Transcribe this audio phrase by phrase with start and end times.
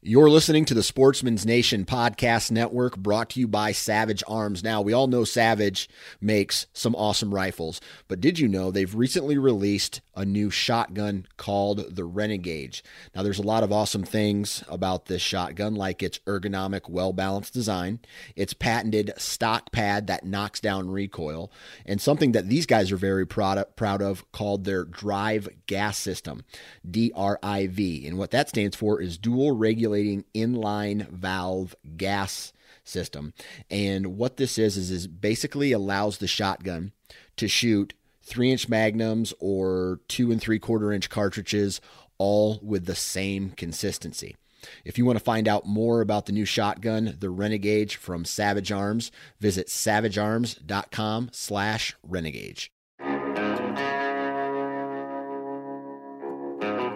[0.00, 4.62] You're listening to the Sportsman's Nation Podcast Network brought to you by Savage Arms.
[4.62, 5.88] Now, we all know Savage
[6.20, 11.96] makes some awesome rifles, but did you know they've recently released a new shotgun called
[11.96, 12.80] the Renegauge?
[13.12, 17.52] Now, there's a lot of awesome things about this shotgun, like its ergonomic, well balanced
[17.52, 17.98] design,
[18.36, 21.50] its patented stock pad that knocks down recoil,
[21.84, 26.44] and something that these guys are very proud of, called their Drive Gas System,
[26.88, 28.06] DRIV.
[28.06, 29.56] And what that stands for is dual
[29.88, 32.52] regulating inline valve gas
[32.84, 33.32] system.
[33.70, 36.92] And what this is is, is basically allows the shotgun
[37.36, 41.80] to shoot three inch magnums or two and three quarter inch cartridges,
[42.18, 44.36] all with the same consistency.
[44.84, 48.72] If you want to find out more about the new shotgun, the Renegauge from Savage
[48.72, 52.68] Arms, visit savagearms.com slash renegauge.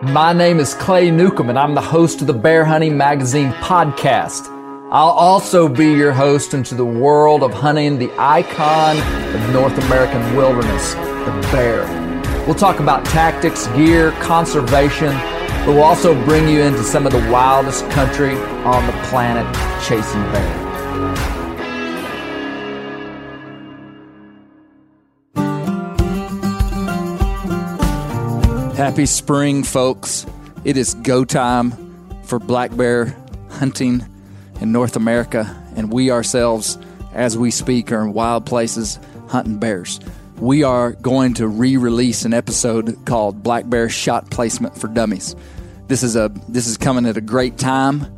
[0.03, 4.49] My name is Clay Newcomb, and I'm the host of the Bear Hunting Magazine podcast.
[4.91, 10.35] I'll also be your host into the world of hunting the icon of North American
[10.35, 11.87] wilderness, the bear.
[12.47, 15.15] We'll talk about tactics, gear, conservation,
[15.65, 18.35] but we'll also bring you into some of the wildest country
[18.65, 19.47] on the planet
[19.87, 21.42] chasing bear.
[28.83, 30.27] Happy spring, folks.
[30.65, 31.71] It is go time
[32.25, 33.17] for black bear
[33.49, 34.05] hunting
[34.61, 36.79] in North America, and we ourselves,
[37.13, 38.99] as we speak, are in wild places
[39.29, 40.01] hunting bears.
[40.39, 45.37] We are going to re release an episode called Black Bear Shot Placement for Dummies.
[45.87, 48.13] This is, a, this is coming at a great time,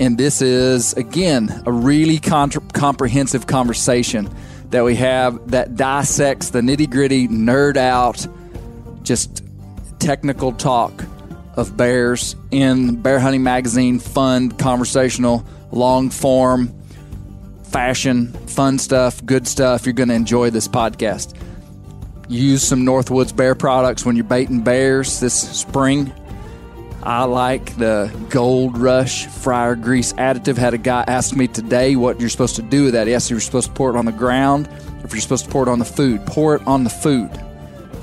[0.00, 4.34] and this is, again, a really contra- comprehensive conversation
[4.70, 8.26] that we have that dissects the nitty gritty, nerd out,
[9.02, 9.42] just
[10.06, 11.04] technical talk
[11.56, 16.72] of bears in Bear Hunting Magazine, fun, conversational, long form,
[17.64, 19.84] fashion, fun stuff, good stuff.
[19.84, 21.34] You're going to enjoy this podcast.
[22.28, 26.12] Use some Northwoods Bear products when you're baiting bears this spring.
[27.02, 30.56] I like the Gold Rush Fryer Grease Additive.
[30.56, 33.08] Had a guy ask me today what you're supposed to do with that.
[33.08, 34.68] Yes, you're supposed to pour it on the ground,
[35.02, 36.24] if you're supposed to pour it on the food.
[36.26, 37.28] Pour it on the food.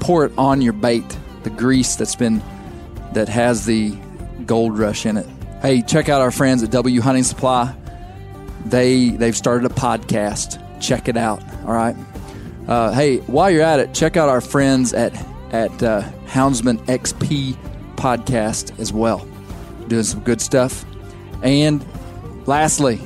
[0.01, 2.41] Pour it on your bait the grease that's been
[3.13, 3.91] that has the
[4.45, 5.27] gold rush in it.
[5.61, 7.73] Hey, check out our friends at W Hunting Supply.
[8.65, 10.59] They they've started a podcast.
[10.81, 11.41] Check it out.
[11.65, 11.95] All right.
[12.67, 15.13] Uh, hey, while you're at it, check out our friends at
[15.51, 17.55] at uh, Houndsman XP
[17.95, 19.27] podcast as well,
[19.87, 20.83] doing some good stuff.
[21.43, 21.85] And
[22.47, 22.99] lastly,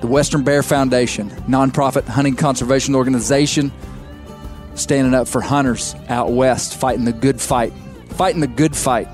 [0.00, 3.72] the Western Bear Foundation, nonprofit hunting conservation organization
[4.74, 7.72] standing up for hunters out west, fighting the good fight,
[8.10, 9.08] fighting the good fight.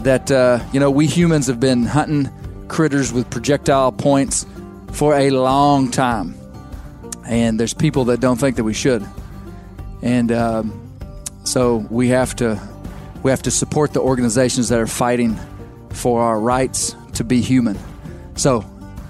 [0.00, 2.30] That uh, you know, we humans have been hunting
[2.68, 4.46] critters with projectile points
[4.92, 6.34] for a long time,
[7.26, 9.06] and there's people that don't think that we should,
[10.02, 10.92] and um,
[11.44, 12.60] so we have to
[13.22, 15.38] we have to support the organizations that are fighting
[15.90, 17.78] for our rights to be human.
[18.34, 18.64] So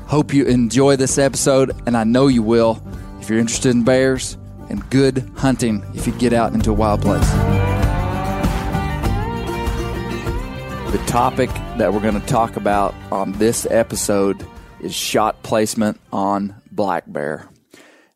[0.06, 2.82] Hope you enjoy this episode, and I know you will
[3.20, 4.37] if you're interested in bears
[4.69, 7.31] and good hunting if you get out into a wild place.
[10.93, 14.46] The topic that we're going to talk about on this episode
[14.81, 17.49] is shot placement on black bear.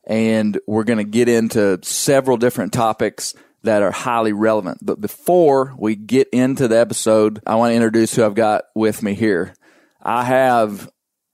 [0.05, 3.35] And we're going to get into several different topics
[3.65, 4.79] that are highly relevant.
[4.81, 9.03] But before we get into the episode, I want to introduce who I've got with
[9.03, 9.55] me here.
[10.01, 10.89] I have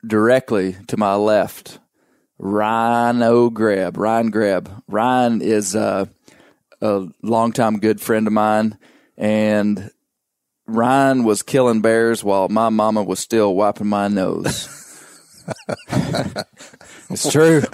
[0.07, 1.79] directly to my left
[2.39, 3.97] Ryan O'Greb.
[3.97, 4.83] Ryan Greb.
[4.89, 6.07] Ryan is uh,
[6.81, 8.79] a longtime good friend of mine,
[9.17, 9.91] and
[10.67, 14.69] Ryan was killing bears while my mama was still wiping my nose.
[17.11, 17.63] it's true.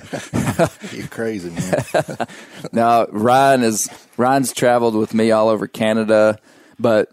[0.92, 1.84] You crazy man.
[2.72, 6.38] Now Ryan is Ryan's traveled with me all over Canada,
[6.78, 7.08] but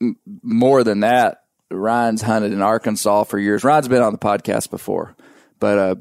[0.00, 3.64] m- more than that, Ryan's hunted in Arkansas for years.
[3.64, 5.14] Ryan's been on the podcast before,
[5.58, 5.94] but uh,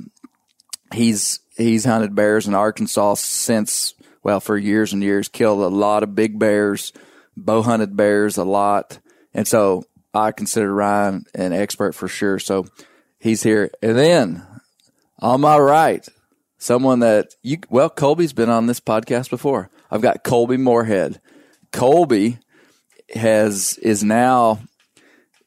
[0.94, 3.94] he's he's hunted bears in Arkansas since
[4.24, 5.28] well for years and years.
[5.28, 6.94] Killed a lot of big bears,
[7.36, 9.00] bow hunted bears a lot,
[9.34, 9.84] and so
[10.14, 12.40] I consider Ryan an expert for sure.
[12.40, 12.68] So
[13.20, 14.46] he's here, and then
[15.20, 16.08] on my right,
[16.58, 19.70] someone that you well, Colby's been on this podcast before.
[19.90, 21.22] I've got Colby Moorhead.
[21.72, 22.40] Colby
[23.14, 24.60] has is now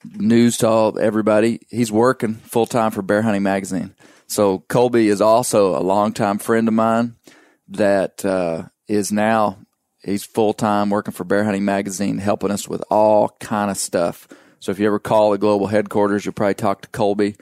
[0.05, 1.61] news to all everybody.
[1.71, 3.95] He's working full time for Bear Hunting Magazine.
[4.27, 7.17] So Colby is also a longtime friend of mine
[7.69, 9.59] that uh, is now
[10.03, 14.29] he's full time working for Bear Hunting Magazine, helping us with all kind of stuff.
[14.61, 17.37] So if you ever call the global headquarters, you'll probably talk to Colby.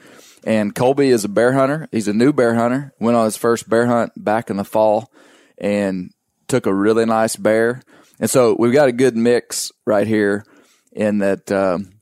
[0.45, 1.87] And Colby is a bear hunter.
[1.91, 2.93] He's a new bear hunter.
[2.99, 5.09] Went on his first bear hunt back in the fall
[5.57, 6.11] and
[6.47, 7.81] took a really nice bear.
[8.19, 10.45] And so we've got a good mix right here
[10.91, 11.93] in that um,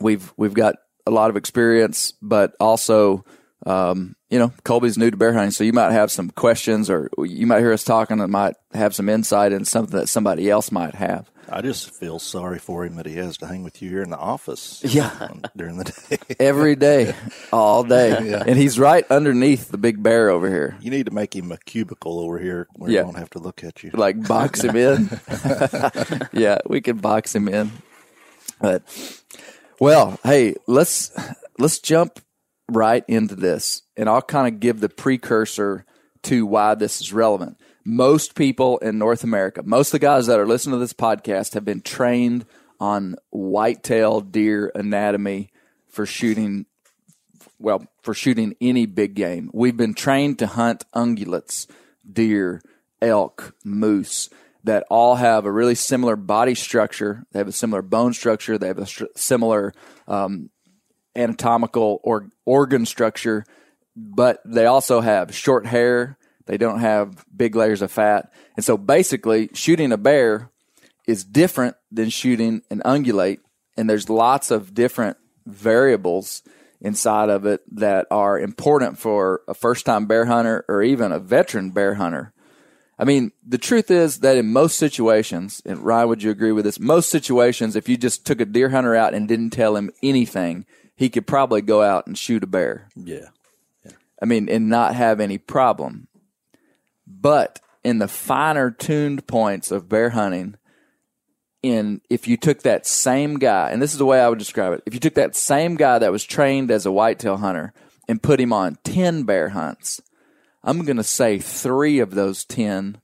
[0.00, 0.76] we've we've got
[1.06, 3.24] a lot of experience, but also
[3.66, 7.10] um, you know Colby's new to bear hunting, so you might have some questions or
[7.18, 10.70] you might hear us talking and might have some insight in something that somebody else
[10.72, 11.30] might have.
[11.52, 14.10] I just feel sorry for him that he has to hang with you here in
[14.10, 14.82] the office.
[14.84, 15.10] Yeah.
[15.56, 16.36] during the day.
[16.38, 17.12] Every day,
[17.52, 18.44] all day, Yeah.
[18.46, 20.76] and he's right underneath the big bear over here.
[20.80, 23.00] You need to make him a cubicle over here where Yeah.
[23.00, 23.90] he won't have to look at you.
[23.92, 25.10] like box him in.
[26.32, 27.72] yeah, we could box him in.
[28.60, 28.82] But
[29.80, 31.10] well, hey, let's
[31.58, 32.20] let's jump
[32.76, 35.84] right into this, and I'll kind of give the precursor
[36.22, 37.58] to why this is relevant.
[37.84, 41.54] Most people in North America, most of the guys that are listening to this podcast,
[41.54, 42.44] have been trained
[42.78, 45.50] on whitetail deer anatomy
[45.88, 46.66] for shooting
[47.58, 49.50] well, for shooting any big game.
[49.52, 51.66] We've been trained to hunt ungulates,
[52.10, 52.62] deer,
[53.02, 54.30] elk, moose
[54.64, 57.24] that all have a really similar body structure.
[57.32, 58.58] They have a similar bone structure.
[58.58, 58.86] They have a
[59.16, 59.72] similar
[60.08, 60.50] um,
[61.16, 63.44] anatomical or organ structure,
[63.96, 66.18] but they also have short hair.
[66.46, 68.32] They don't have big layers of fat.
[68.56, 70.50] And so basically, shooting a bear
[71.06, 73.38] is different than shooting an ungulate.
[73.76, 75.16] And there's lots of different
[75.46, 76.42] variables
[76.80, 81.18] inside of it that are important for a first time bear hunter or even a
[81.18, 82.32] veteran bear hunter.
[82.98, 86.66] I mean, the truth is that in most situations, and Ryan, would you agree with
[86.66, 86.78] this?
[86.78, 90.66] Most situations, if you just took a deer hunter out and didn't tell him anything,
[91.00, 92.86] he could probably go out and shoot a bear.
[93.82, 93.92] yeah.
[94.20, 96.08] I mean, and not have any problem.
[97.06, 100.56] But in the finer tuned points of bear hunting,
[101.62, 104.74] in if you took that same guy, and this is the way I would describe
[104.74, 107.72] it, if you took that same guy that was trained as a whitetail hunter
[108.06, 110.02] and put him on ten bear hunts,
[110.62, 113.00] I'm going to say three of those ten,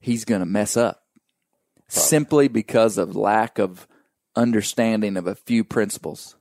[0.00, 1.02] he's going to mess up
[1.88, 3.88] simply because of lack of
[4.36, 6.36] understanding of a few principles.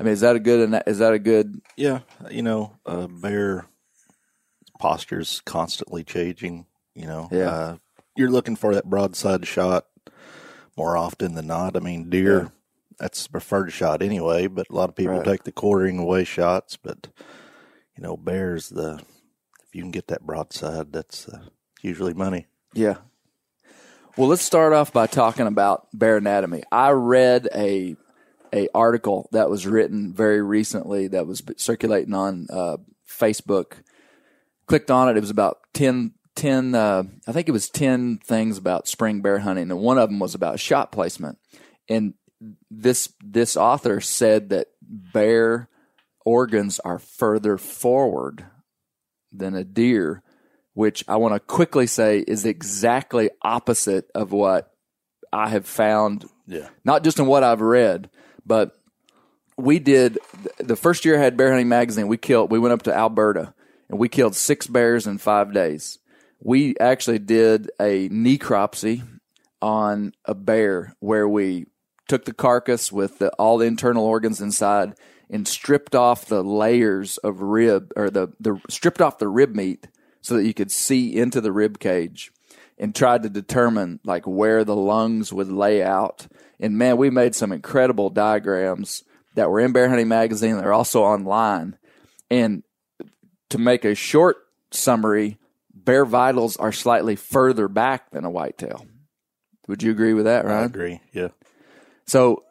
[0.00, 0.02] Yeah.
[0.02, 0.82] I mean, is that a good?
[0.86, 1.60] Is that a good?
[1.76, 2.00] Yeah.
[2.30, 3.66] You know, a bear
[4.78, 6.66] posture's constantly changing.
[6.94, 7.50] You know, Yeah.
[7.50, 7.76] uh,
[8.16, 9.86] you're looking for that broadside shot
[10.76, 11.76] more often than not.
[11.76, 12.52] I mean, deer,
[12.98, 15.24] that's the preferred shot anyway, but a lot of people Right.
[15.24, 16.76] take the quartering away shots.
[16.76, 17.08] But,
[17.96, 19.00] you know, bears, the
[19.68, 21.44] if you can get that broadside, that's uh,
[21.82, 22.46] usually money.
[22.74, 22.96] Yeah.
[24.16, 26.64] Well, let's start off by talking about bear anatomy.
[26.72, 27.96] I read a
[28.54, 32.76] a article that was written very recently that was circulating on uh,
[33.08, 33.72] Facebook.
[34.66, 35.16] Clicked on it.
[35.16, 39.40] It was about 10, 10 uh, I think it was 10 things about spring bear
[39.40, 39.70] hunting.
[39.70, 41.38] And one of them was about shot placement.
[41.88, 42.14] And
[42.70, 45.68] this, this author said that bear
[46.24, 48.46] organs are further forward
[49.32, 50.22] than a deer,
[50.74, 54.72] which I want to quickly say is exactly opposite of what
[55.32, 56.68] I have found, Yeah.
[56.84, 58.10] not just in what I've read,
[58.44, 58.78] but
[59.56, 60.18] we did
[60.58, 62.08] the first year I had Bear Hunting Magazine.
[62.08, 62.50] We killed.
[62.50, 63.54] We went up to Alberta
[63.88, 65.98] and we killed six bears in five days.
[66.42, 69.02] We actually did a necropsy
[69.60, 71.66] on a bear where we
[72.08, 74.94] took the carcass with the, all the internal organs inside
[75.28, 79.86] and stripped off the layers of rib or the, the stripped off the rib meat
[80.22, 82.32] so that you could see into the rib cage
[82.80, 86.26] and tried to determine like where the lungs would lay out.
[86.58, 90.56] And man, we made some incredible diagrams that were in Bear Hunting Magazine.
[90.56, 91.76] They're also online.
[92.30, 92.64] And
[93.50, 94.38] to make a short
[94.70, 95.38] summary,
[95.72, 98.86] bear vitals are slightly further back than a whitetail.
[99.68, 100.62] Would you agree with that, Ryan?
[100.62, 101.00] I agree.
[101.12, 101.28] Yeah.
[102.06, 102.44] So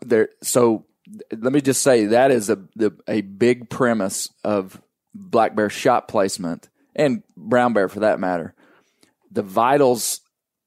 [0.00, 0.30] there.
[0.42, 0.86] So
[1.30, 4.82] let me just say that is a the, a big premise of
[5.14, 8.55] black bear shot placement and brown bear for that matter.
[9.30, 10.20] The vitals,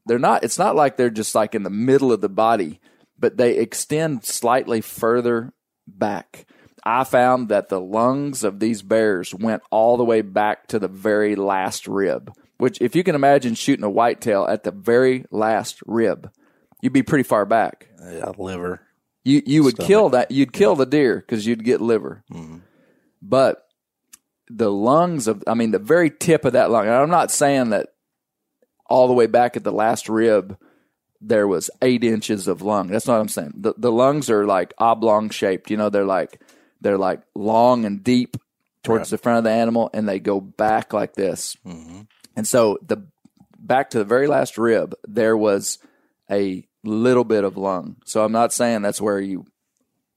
[0.05, 0.43] they're not.
[0.43, 2.79] It's not like they're just like in the middle of the body,
[3.17, 5.53] but they extend slightly further
[5.87, 6.45] back.
[6.83, 10.87] I found that the lungs of these bears went all the way back to the
[10.87, 12.31] very last rib.
[12.57, 16.29] Which, if you can imagine shooting a whitetail at the very last rib,
[16.81, 17.87] you'd be pretty far back.
[18.01, 18.81] Yeah, liver.
[19.23, 19.87] You you would Stomach.
[19.87, 20.31] kill that.
[20.31, 22.23] You'd kill the deer because you'd get liver.
[22.31, 22.57] Mm-hmm.
[23.21, 23.65] But
[24.49, 26.85] the lungs of, I mean, the very tip of that lung.
[26.85, 27.89] And I'm not saying that
[28.89, 30.57] all the way back at the last rib
[31.21, 32.87] there was eight inches of lung.
[32.87, 33.53] That's not what I'm saying.
[33.57, 35.69] The the lungs are like oblong shaped.
[35.69, 36.41] You know, they're like
[36.81, 38.37] they're like long and deep
[38.83, 41.57] towards the front of the animal, and they go back like this.
[41.65, 42.01] Mm-hmm.
[42.35, 43.05] And so the
[43.57, 45.77] back to the very last rib, there was
[46.31, 47.97] a little bit of lung.
[48.05, 49.45] So I'm not saying that's where you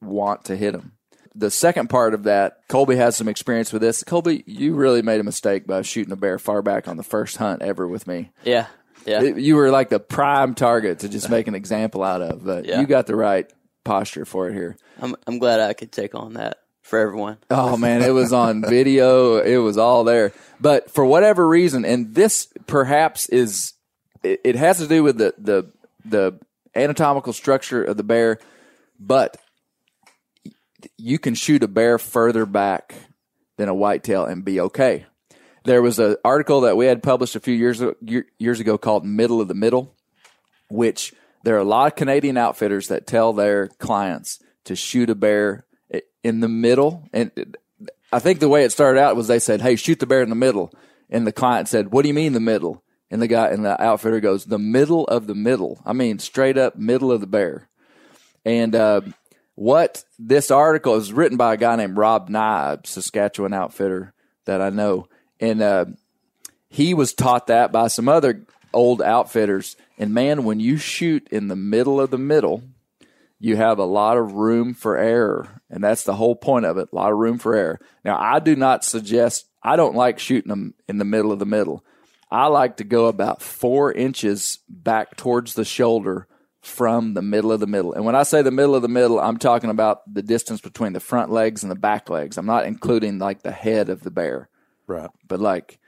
[0.01, 0.93] want to hit them.
[1.35, 4.05] The second part of that, Colby has some experience with this.
[4.05, 7.39] Colby, you really made a mistake by shooting a bear far back on the first
[7.39, 8.31] hunt ever with me.
[8.45, 8.67] Yeah.
[9.07, 9.23] Yeah.
[9.23, 12.67] It- you were like the prime target to just make an example out of, but
[12.67, 12.81] Yeah.
[12.81, 13.51] you got the right
[13.85, 14.77] posture for it here.
[15.01, 17.39] I'm I'm glad I could take on that for everyone.
[17.51, 19.39] Oh man, it was on video.
[19.39, 20.33] It was all there.
[20.61, 23.73] But for whatever reason, and this perhaps is,
[24.23, 25.73] it, it has to do with the, the,
[26.05, 26.39] the
[26.77, 28.39] anatomical structure of the bear,
[29.01, 29.37] but
[30.99, 32.95] you can shoot a bear further back
[33.59, 35.07] than a whitetail and be okay.
[35.65, 37.83] There was an article that we had published a few years
[38.39, 39.95] years ago called "Middle of the Middle,"
[40.69, 45.15] which there are a lot of Canadian outfitters that tell their clients to shoot a
[45.15, 45.67] bear
[46.23, 47.09] in the middle.
[47.13, 47.57] And
[48.13, 50.31] I think the way it started out was they said, "Hey, shoot the bear in
[50.31, 50.73] the middle,"
[51.11, 53.81] and the client said, "What do you mean the middle?" And the guy and the
[53.81, 55.81] outfitter goes, "The middle of the middle.
[55.85, 57.69] I mean, straight up middle of the bear."
[58.45, 59.03] And uh,
[59.63, 64.13] what this article is written by a guy named Rob Knibe, Saskatchewan outfitter
[64.45, 65.07] that I know,
[65.39, 65.85] and uh,
[66.69, 69.77] he was taught that by some other old outfitters.
[69.99, 72.65] And man, when you shoot in the middle of the middle,
[73.39, 75.63] you have a lot of room for error.
[75.71, 76.89] And that's the whole point of it.
[76.93, 77.79] A lot of room for error.
[78.05, 81.47] Now, I do not suggest, I don't like shooting them in the middle of the
[81.47, 81.85] middle.
[82.31, 86.27] I like to go about four inches back towards the shoulder
[86.63, 87.93] from the middle of the middle.
[87.93, 90.93] And when I say the middle of the middle, I'm talking about the distance between
[90.93, 92.39] the front legs and the back legs.
[92.39, 94.49] I'm not including like the head of the bear
[94.87, 95.11] Right.
[95.27, 95.79] but like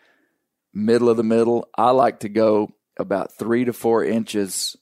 [0.72, 4.76] middle of the middle, I like to go about three to four inches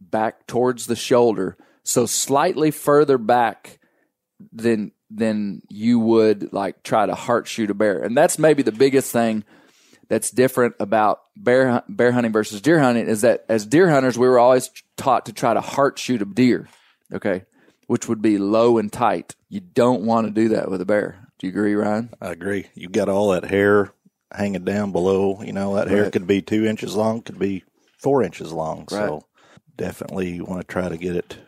[0.00, 3.78] back towards the shoulder, so slightly further back
[4.52, 8.72] than than you would like try to heart shoot a bear, and that's maybe the
[8.72, 9.44] biggest thing
[10.10, 14.28] that's different about bear bear hunting versus deer hunting is that as deer hunters we
[14.28, 16.68] were always taught to try to heart shoot a deer,
[17.14, 17.44] okay,
[17.86, 19.34] which would be low and tight.
[19.48, 21.26] You don't want to do that with a bear.
[21.38, 22.10] Do you agree, Ryan?
[22.20, 22.66] I agree.
[22.74, 23.92] You've got all that hair
[24.30, 25.40] hanging down below.
[25.42, 26.12] You know, that hair Right.
[26.12, 27.64] could be two inches long, could be
[27.98, 28.80] four inches long.
[28.80, 28.88] Right.
[28.90, 29.22] So
[29.76, 31.38] definitely you want to try to get it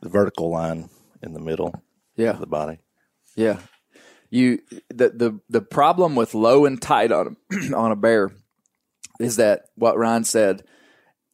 [0.00, 0.90] the vertical line
[1.22, 1.82] in the middle
[2.16, 2.30] Yeah.
[2.30, 2.78] of the body.
[3.34, 3.58] Yeah.
[4.30, 8.30] You the the the problem with low and tight on a, on a bear
[9.18, 10.64] is that what Ryan said.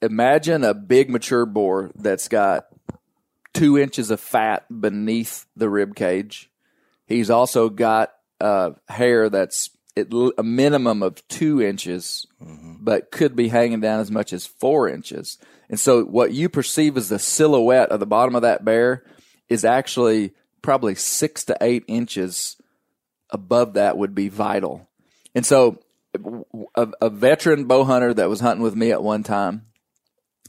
[0.03, 2.67] Imagine a big mature boar that's got
[3.55, 6.51] two inches of fat beneath the rib cage.
[7.07, 13.35] He's also got uh, hair that's at l- a minimum of two inches, but could
[13.37, 15.39] be hanging down as much as four inches.
[15.71, 19.05] And so, what you perceive as the silhouette of the bottom of that bear
[19.49, 20.33] is actually
[20.63, 22.57] probably six to eight inches
[23.31, 24.89] above that would be vital.
[25.35, 25.81] And so,
[26.77, 29.67] a, a veteran bow hunter that was hunting with me at one time,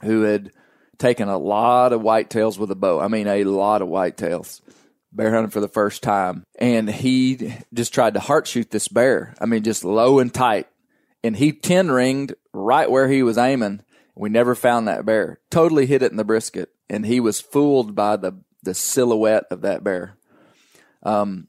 [0.04, 0.52] who had
[0.98, 3.00] taken a lot of whitetails with a bow.
[3.00, 4.62] I mean, a lot of whitetails.
[5.12, 9.34] Bear hunting for the first time, and he just tried to heart shoot this bear.
[9.40, 10.68] I mean, just low and tight,
[11.24, 13.82] and he ten ringed right where he was aiming.
[14.14, 15.40] We never found that bear.
[15.50, 19.62] Totally hit it in the brisket, and he was fooled by the the silhouette of
[19.62, 20.18] that bear.
[21.04, 21.48] Um,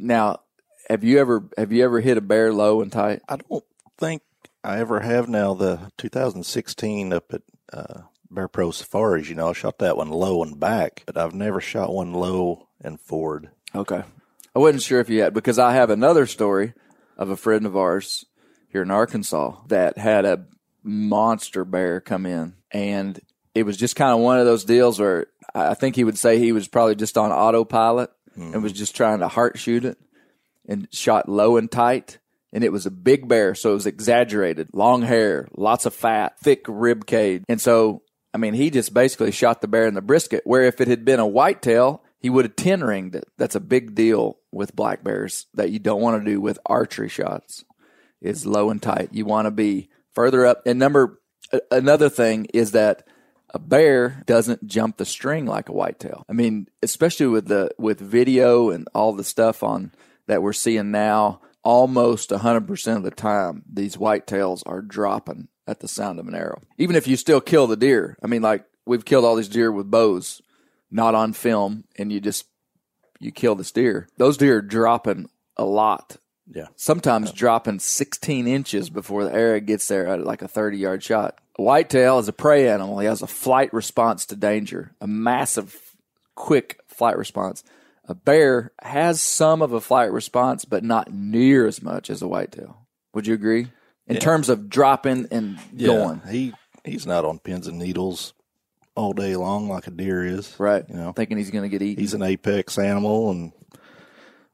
[0.00, 0.40] now,
[0.88, 3.22] have you ever have you ever hit a bear low and tight?
[3.28, 3.64] I don't
[3.98, 4.22] think
[4.64, 5.54] I ever have now.
[5.54, 7.42] The 2016 up at
[7.72, 11.34] uh, Bear Pro Safaris, you know, I shot that one low and back, but I've
[11.34, 13.50] never shot one low and forward.
[13.74, 14.02] Okay.
[14.54, 16.74] I wasn't sure if you had because I have another story
[17.16, 18.24] of a friend of ours
[18.68, 20.46] here in Arkansas that had a
[20.82, 23.20] monster bear come in and
[23.54, 26.38] it was just kind of one of those deals where I think he would say
[26.38, 28.54] he was probably just on autopilot Mm-hmm.
[28.54, 29.98] and was just trying to heart shoot it
[30.68, 32.18] and shot low and tight.
[32.52, 34.70] And it was a big bear, so it was exaggerated.
[34.72, 37.44] Long hair, lots of fat, thick rib cage.
[37.48, 38.02] And so,
[38.34, 41.04] I mean, he just basically shot the bear in the brisket, where if it had
[41.04, 43.28] been a whitetail, he would have 10 ringed it.
[43.38, 47.08] That's a big deal with black bears that you don't want to do with archery
[47.08, 47.64] shots.
[48.20, 49.10] Is low and tight.
[49.12, 50.66] You want to be further up.
[50.66, 51.20] And number,
[51.70, 53.06] another thing is that
[53.52, 56.24] a bear doesn't jump the string like a whitetail.
[56.28, 59.92] I mean, especially with the with video and all the stuff on
[60.26, 65.88] that we're seeing now, almost 100% of the time these whitetails are dropping at the
[65.88, 66.62] sound of an arrow.
[66.78, 68.16] Even if you still kill the deer.
[68.22, 70.40] I mean, like we've killed all these deer with bows,
[70.90, 72.46] not on film, and you just
[73.18, 74.08] you kill this deer.
[74.16, 76.16] Those deer are dropping a lot.
[76.52, 76.66] Yeah.
[76.76, 81.38] Sometimes dropping 16 inches before the arrow gets there at like a 30 yard shot.
[81.58, 82.98] A whitetail is a prey animal.
[82.98, 85.78] He has a flight response to danger, a massive,
[86.34, 87.62] quick flight response.
[88.08, 92.28] A bear has some of a flight response, but not near as much as a
[92.28, 92.78] whitetail.
[93.14, 93.68] Would you agree?
[94.08, 96.20] In terms of dropping and going.
[96.28, 96.52] He
[96.84, 98.32] he's not on pins and needles
[98.96, 100.52] all day long like a deer is.
[100.58, 100.84] Right.
[100.88, 102.02] You know, Thinking he's going to get eaten.
[102.02, 103.52] he's an apex animal and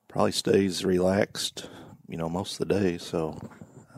[0.09, 1.69] probably stays relaxed,
[2.09, 2.99] you know, most of the day.
[2.99, 3.39] So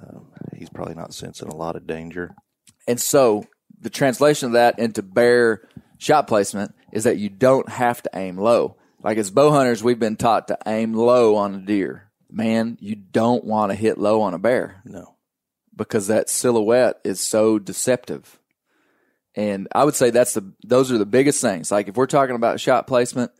[0.02, 2.34] um, he's probably not sensing a lot of danger.
[2.86, 3.44] And so
[3.80, 8.38] the translation of that into bear shot placement is that you don't have to aim
[8.38, 8.76] low.
[9.02, 12.10] Like as bow hunters, we've been taught to aim low on a deer.
[12.30, 15.14] Man, you don't want to hit low on a bear No.
[15.74, 18.38] because that silhouette is so deceptive.
[19.34, 21.70] And I would say that's the those are the biggest things.
[21.70, 23.30] Like if we're talking about shot placement,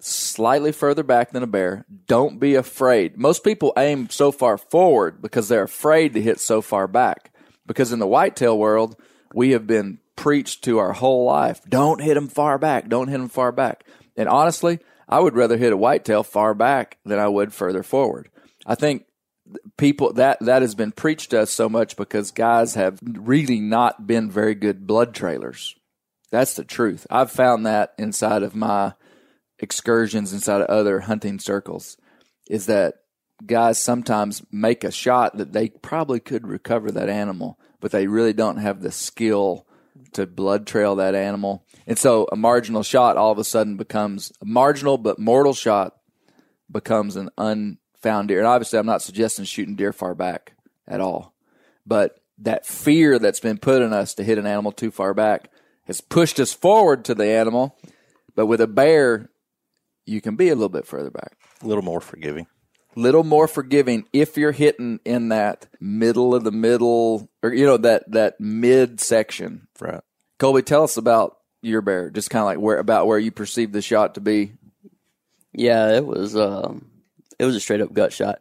[0.00, 1.84] slightly further back than a bear.
[2.06, 3.16] Don't be afraid.
[3.16, 7.32] Most people aim so far forward because they're afraid to hit so far back.
[7.66, 8.96] Because in the whitetail world,
[9.34, 11.60] we have been preached to our whole life.
[11.68, 12.88] Don't hit them far back.
[12.88, 13.84] Don't hit them far back.
[14.16, 18.30] And honestly, I would rather hit a whitetail far back than I would further forward.
[18.66, 19.06] I think
[19.76, 24.06] people that that has been preached to us so much because guys have really not
[24.06, 25.74] been very good blood trailers.
[26.30, 27.06] That's the truth.
[27.10, 28.92] I've found that inside of my
[29.60, 31.96] excursions inside of other hunting circles
[32.48, 32.94] is that
[33.46, 38.32] guys sometimes make a shot that they probably could recover that animal, but they really
[38.32, 39.66] don't have the skill
[40.12, 41.64] to blood trail that animal.
[41.86, 45.96] And so a marginal shot all of a sudden becomes a marginal but mortal shot
[46.70, 48.38] becomes an unfound deer.
[48.38, 50.54] And obviously, I'm not suggesting shooting deer far back
[50.86, 51.34] at all,
[51.86, 55.50] but that fear that's been put in us to hit an animal too far back
[55.84, 57.76] has pushed us forward to the animal.
[58.34, 59.30] But with a bear,
[60.06, 62.46] you can be a little bit further back, A little more forgiving.
[62.96, 67.76] little more forgiving if you're hitting in that middle of the middle, or you know
[67.76, 69.68] that that mid section.
[69.80, 70.00] Right.
[70.38, 73.72] Colby, tell us about your bear, just kind of like where about where you perceived
[73.72, 74.52] the shot to be.
[75.52, 76.90] Yeah, it was um
[77.38, 78.40] it was a straight up gut shot.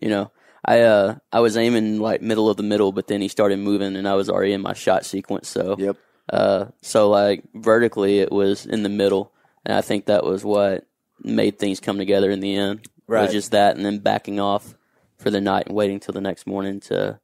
[0.00, 0.30] You know,
[0.64, 3.96] I uh I was aiming like middle of the middle, but then he started moving
[3.96, 5.48] and I was already in my shot sequence.
[5.48, 5.96] So Yep.
[6.32, 9.32] uh so like vertically it was in the middle,
[9.66, 10.86] and I think that was what
[11.22, 12.86] made things come together in the end.
[13.08, 13.20] Right.
[13.20, 14.74] It was just that, and then backing off
[15.18, 17.18] for the night and waiting till the next morning to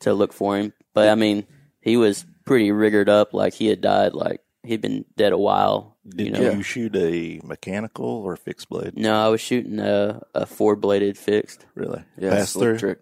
[0.00, 0.72] to look for him.
[0.94, 1.46] But I mean,
[1.80, 5.96] he was pretty rigored up, like he had died, like he'd been dead a while.
[6.08, 8.96] Did you you, shoot a mechanical or fixed blade?
[8.96, 11.66] no, I was shooting a, a four bladed fixed.
[11.74, 12.04] Really?
[12.16, 12.78] Yeah, Pass slick through?
[12.78, 12.98] trick.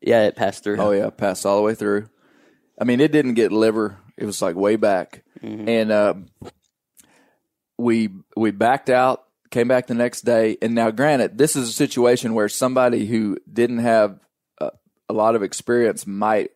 [0.00, 0.78] Yeah, it passed through.
[0.78, 2.08] Oh yeah, passed all the way through.
[2.80, 3.98] I mean, it didn't get liver.
[4.16, 6.14] It was like way back, and uh,
[7.78, 9.24] we we backed out.
[9.50, 13.38] Came back the next day, and now, granted, this is a situation where somebody who
[13.50, 14.18] didn't have
[14.60, 14.72] a,
[15.08, 16.50] a lot of experience might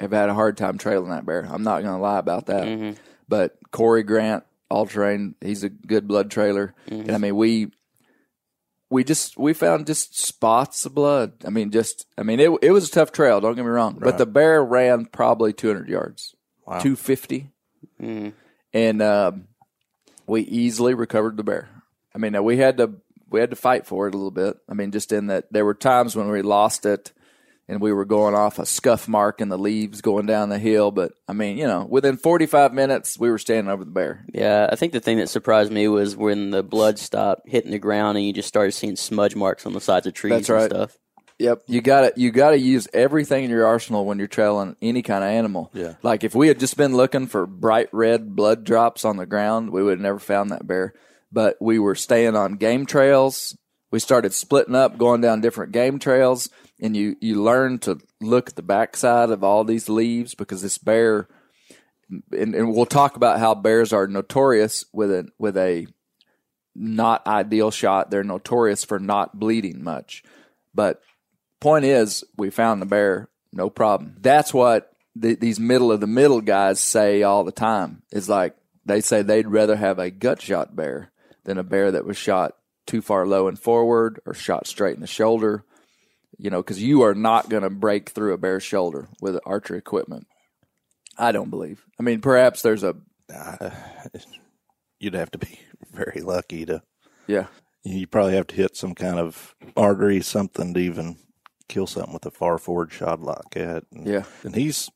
[0.00, 1.46] have had a hard time trailing that bear.
[1.48, 2.64] I'm not going to lie about that.
[2.64, 2.92] Mm-hmm.
[3.28, 7.02] But Corey Grant, all terrain, he's a good blood trailer, mm-hmm.
[7.02, 7.72] and I mean, we
[8.88, 11.32] we just we found just spots of blood.
[11.46, 13.40] I mean, just I mean it it was a tough trail.
[13.40, 16.34] Don't get me wrong, but the bear ran probably 200 yards,
[16.66, 17.50] 250,
[18.00, 18.30] mm-hmm.
[18.72, 19.46] and um,
[20.30, 21.68] we easily recovered the bear.
[22.14, 22.94] I mean, we had to
[23.28, 24.56] we had to fight for it a little bit.
[24.68, 27.12] I mean, just in that there were times when we lost it,
[27.68, 30.90] and we were going off a scuff mark in the leaves going down the hill.
[30.90, 34.24] But I mean, you know, within 45 minutes, we were standing over the bear.
[34.32, 37.78] Yeah, I think the thing that surprised me was when the blood stopped hitting the
[37.78, 40.70] ground and you just started seeing smudge marks on the sides of trees That's and
[40.70, 40.98] stuff.
[41.40, 44.76] Yep, you got to you got to use everything in your arsenal when you're trailing
[44.82, 45.70] any kind of animal.
[45.72, 45.94] Yeah.
[46.02, 49.70] Like if we had just been looking for bright red blood drops on the ground,
[49.70, 50.92] we would have never found that bear.
[51.32, 53.56] But we were staying on game trails.
[53.90, 58.50] We started splitting up, going down different game trails, and you you learn to look
[58.50, 61.26] at the backside of all these leaves because this bear.
[62.32, 65.86] And, and we'll talk about how bears are notorious with a with a
[66.74, 68.10] not ideal shot.
[68.10, 70.22] They're notorious for not bleeding much,
[70.74, 71.00] but
[71.60, 74.16] point is, we found the bear, no problem.
[74.20, 78.02] That's what the, these middle of the middle guys say all the time.
[78.10, 81.10] Is like they say they'd rather have a gut shot bear
[81.44, 85.00] than a bear that was shot too far low and forward or shot straight in
[85.00, 85.64] the shoulder.
[86.38, 89.76] You know, because you are not going to break through a bear's shoulder with archery
[89.78, 90.26] equipment.
[91.18, 91.84] I don't believe.
[91.98, 92.96] I mean, perhaps there's a
[94.98, 95.60] You'd have to be
[95.92, 96.82] very lucky to.
[97.26, 97.46] yeah.
[97.82, 101.16] You probably have to hit some kind of artery, something to even
[101.70, 103.84] kill something with a far forward shot like that.
[103.92, 104.24] And, Yeah.
[104.42, 104.90] and he's,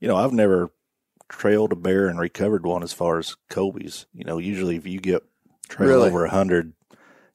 [0.00, 0.70] you know, I've never
[1.28, 4.06] trailed a bear and recovered one as far as Colby's.
[4.12, 5.22] You know, usually if you get
[5.68, 6.08] trail Really?
[6.08, 6.72] over a hundred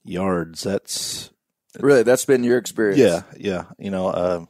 [0.04, 1.32] yards, that's
[1.80, 3.00] Really, that's been your experience.
[3.00, 3.66] yeah, yeah.
[3.78, 4.46] You know, uh,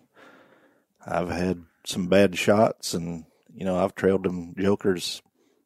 [1.05, 5.21] I've had some bad shots, and you know, I've trailed them jokers,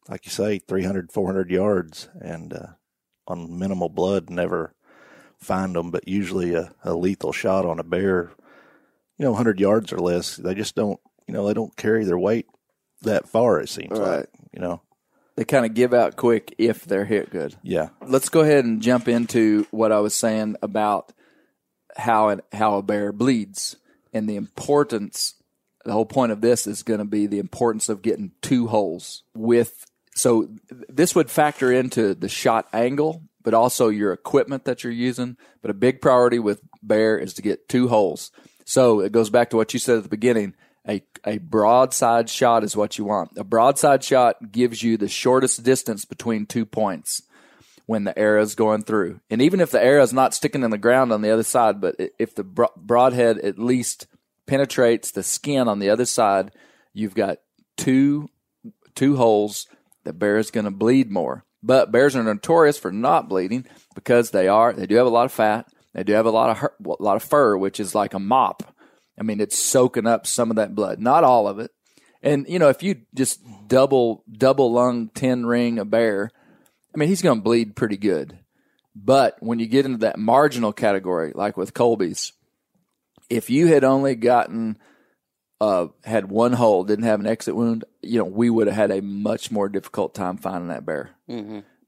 [0.08, 2.66] like you say, 300, 400 yards, and uh,
[3.28, 4.74] on minimal blood, never
[5.38, 5.90] find them.
[5.92, 8.32] But usually, a, a lethal shot on a bear,
[9.18, 12.18] you know, hundred yards or less, they just don't, you know, they don't carry their
[12.18, 12.46] weight
[13.02, 13.60] that far.
[13.60, 14.18] It seems Right.
[14.18, 14.80] like, you know,
[15.36, 17.54] They kind of give out quick if they're hit good.
[17.62, 21.12] yeah, let's go ahead and jump into what I was saying about
[21.96, 23.76] how an, how a bear bleeds
[24.12, 25.34] and the importance.
[25.84, 29.22] The whole point of this is going to be the importance of getting two holes
[29.34, 29.84] with.
[30.16, 35.36] So this would factor into the shot angle, but also your equipment that you're using.
[35.60, 38.30] But a big priority with bear is to get two holes.
[38.64, 40.54] So it goes back to what you said at the beginning.
[40.88, 43.30] A, a broadside shot is what you want.
[43.36, 47.22] A broadside shot gives you the shortest distance between two points
[47.86, 49.20] when the arrow is going through.
[49.30, 51.80] And even if the arrow is not sticking in the ground on the other side,
[51.80, 54.06] but if the broadhead at least
[54.46, 56.52] penetrates the skin on the other side,
[56.92, 57.38] you've got
[57.76, 58.28] two
[58.94, 59.66] two holes.
[60.04, 61.44] The bear is going to bleed more.
[61.62, 65.24] But bears are notorious for not bleeding because they are they do have a lot
[65.24, 65.66] of fat.
[65.94, 68.18] They do have a lot of her, a lot of fur, which is like a
[68.18, 68.74] mop.
[69.18, 71.70] I mean, it's soaking up some of that blood, not all of it.
[72.22, 76.30] And you know, if you just double double lung ten ring a bear,
[76.94, 78.38] I mean, he's going to bleed pretty good.
[78.96, 82.32] But when you get into that marginal category, like with Colby's,
[83.28, 84.78] if you had only gotten
[85.60, 88.90] uh, had one hole, didn't have an exit wound, you know, we would have had
[88.90, 91.10] a much more difficult time finding that bear.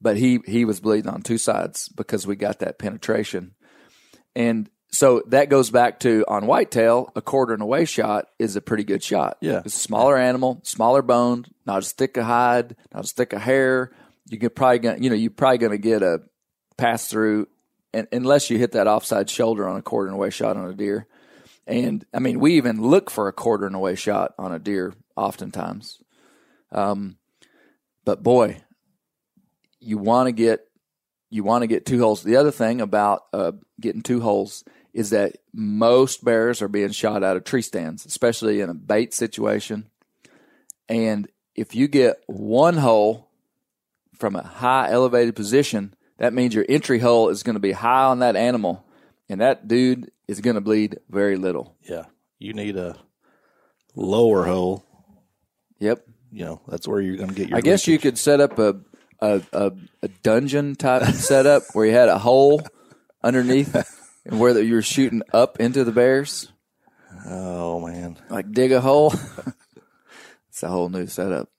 [0.01, 3.55] But he he was bleeding on two sides because we got that penetration,
[4.37, 8.61] and so that goes back to on whitetail, a quarter and away shot is a
[8.61, 9.37] pretty good shot.
[9.41, 9.61] Yeah.
[9.65, 13.39] it's a smaller animal, smaller boned, not as thick a hide, not as thick a
[13.39, 13.91] hair.
[14.29, 16.21] You could probably gonna, you know, you're probably going to get a
[16.77, 17.47] pass through,
[17.93, 20.73] and unless you hit that offside shoulder on a quarter and away shot on a
[20.73, 21.07] deer.
[21.65, 24.93] And I mean, we even look for a quarter and away shot on a deer
[25.15, 25.99] oftentimes.
[26.71, 27.17] Um,
[28.05, 28.61] but boy,
[29.79, 30.66] you want to get
[31.29, 32.23] you want to get two holes.
[32.23, 34.63] The other thing about uh, getting two holes
[34.93, 39.13] is that most bears are being shot out of tree stands, especially in a bait
[39.13, 39.89] situation.
[40.89, 43.29] And if you get one hole
[44.15, 48.05] from a high elevated position, that means your entry hole is going to be high
[48.05, 48.85] on that animal,
[49.29, 51.75] and that dude is going to bleed very little.
[51.87, 52.05] yeah.
[52.39, 52.95] You need a
[53.95, 54.85] lower hole.
[55.79, 56.05] Yep.
[56.31, 57.57] You know, that's where you're going to get your.
[57.57, 58.75] I guess you could set up a
[59.19, 59.71] a, a,
[60.03, 62.61] a dungeon type setup where you had a hole
[63.23, 63.75] underneath
[64.25, 66.51] and where the, you were shooting up into the bears,
[67.25, 68.17] Oh man.
[68.29, 69.13] like dig a hole.
[70.49, 71.49] it's a whole new setup.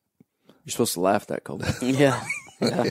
[0.64, 1.64] You're supposed to laugh that, cold.
[1.83, 2.23] Yeah.
[2.61, 2.90] Yeah.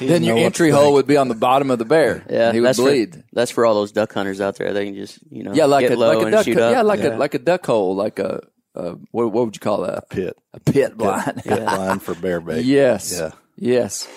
[0.00, 2.24] then your entry hole would be on the bottom of the bear.
[2.30, 2.52] Yeah.
[2.52, 3.14] he would that's bleed.
[3.14, 4.72] For, that's for all those duck hunters out there.
[4.72, 6.44] They can just, you know, yeah, like get a low like a duck.
[6.44, 6.72] shoot up.
[6.72, 7.16] Yeah, like Yeah.
[7.16, 8.40] a like a duck hole, like a,
[8.74, 9.98] a what what would you call that?
[9.98, 10.36] A Pit.
[10.52, 11.42] A pit blind.
[11.44, 12.64] Pit line for bear bait.
[12.64, 13.12] Yes.
[13.16, 13.30] Yeah.
[13.56, 14.08] Yes.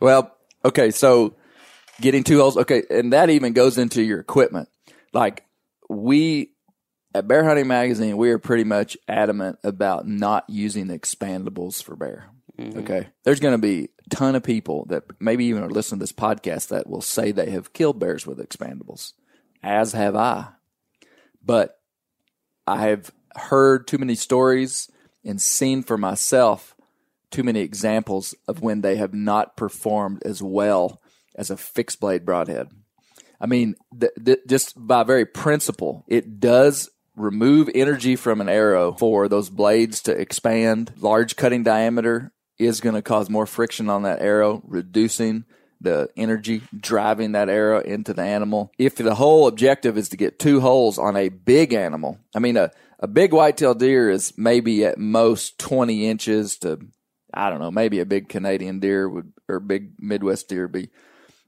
[0.00, 1.36] Well, okay, so
[2.00, 4.68] getting two holes, okay, and that even goes into your equipment.
[5.12, 5.44] Like
[5.88, 6.50] we
[7.14, 12.30] at Bear Hunting Magazine, we are pretty much adamant about not using expandables for bear.
[12.58, 12.80] Mm-hmm.
[12.80, 13.08] Okay.
[13.24, 16.12] There's going to be a ton of people that maybe even are listening to this
[16.12, 19.12] podcast that will say they have killed bears with expandables,
[19.62, 20.48] as have I.
[21.44, 21.78] But
[22.66, 24.90] I have heard too many stories
[25.24, 26.73] and seen for myself
[27.34, 31.02] too many examples of when they have not performed as well
[31.34, 32.68] as a fixed blade broadhead.
[33.40, 38.92] I mean, th- th- just by very principle, it does remove energy from an arrow
[38.92, 40.92] for those blades to expand.
[40.96, 45.44] Large cutting diameter is going to cause more friction on that arrow, reducing
[45.80, 48.70] the energy driving that arrow into the animal.
[48.78, 52.56] If the whole objective is to get two holes on a big animal, I mean,
[52.56, 52.70] a,
[53.00, 56.78] a big whitetail deer is maybe at most 20 inches to,
[57.34, 60.90] I don't know, maybe a big Canadian deer would, or big Midwest deer would be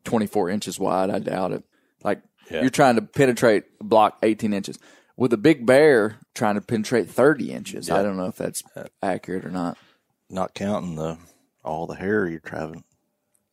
[0.05, 1.11] 24 inches wide.
[1.11, 1.65] I doubt it.
[2.03, 4.79] Like you're trying to penetrate a block 18 inches.
[5.17, 7.91] With a big bear trying to penetrate 30 inches.
[7.91, 8.63] I don't know if that's
[9.03, 9.79] accurate or not.
[10.29, 11.17] Not counting the
[11.65, 12.85] all the hair you're trying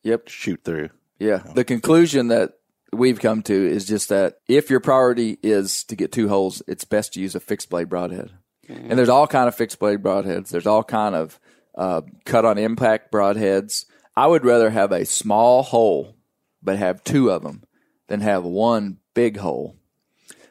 [0.02, 0.26] Yep.
[0.26, 0.90] to shoot through.
[1.18, 1.42] Yeah.
[1.54, 2.58] The conclusion that
[2.92, 6.84] we've come to is just that if your priority is to get two holes, it's
[6.84, 8.32] best to use a fixed blade broadhead.
[8.68, 8.90] Mm-hmm.
[8.90, 10.50] And there's all kind of fixed blade broadheads.
[10.50, 11.40] There's all kind of
[11.74, 13.84] uh, cut on impact broadheads.
[14.16, 16.16] I would rather have a small hole,
[16.62, 17.62] but have two of them,
[18.08, 19.76] than have one big hole.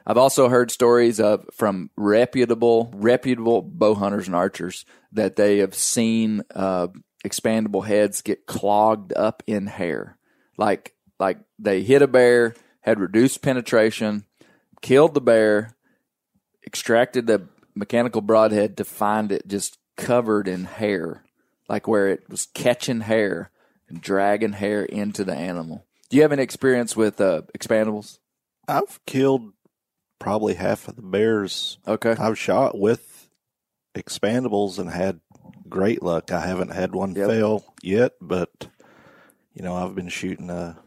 [0.06, 5.76] I've also heard stories of from reputable reputable bow hunters and archers that they have
[5.76, 6.88] seen uh,
[7.24, 10.18] expandable heads get clogged up in hair,
[10.58, 14.26] like like they hit a bear, had reduced penetration,
[14.82, 15.76] killed the bear,
[16.68, 21.24] extracted the mechanical broadhead to find it just covered in hair,
[21.70, 23.52] like where it was catching hair
[23.90, 25.86] and dragging hair into the animal.
[26.10, 28.20] Do you have any experience with uh, expandables?
[28.68, 29.54] I've killed
[30.20, 32.12] probably half of the bears Okay.
[32.18, 33.30] I've shot with
[33.96, 35.20] expandables and had
[35.70, 36.32] great luck.
[36.32, 37.28] I haven't had one Yep.
[37.30, 38.68] fail yet, but
[39.54, 40.78] you know, I've been shooting a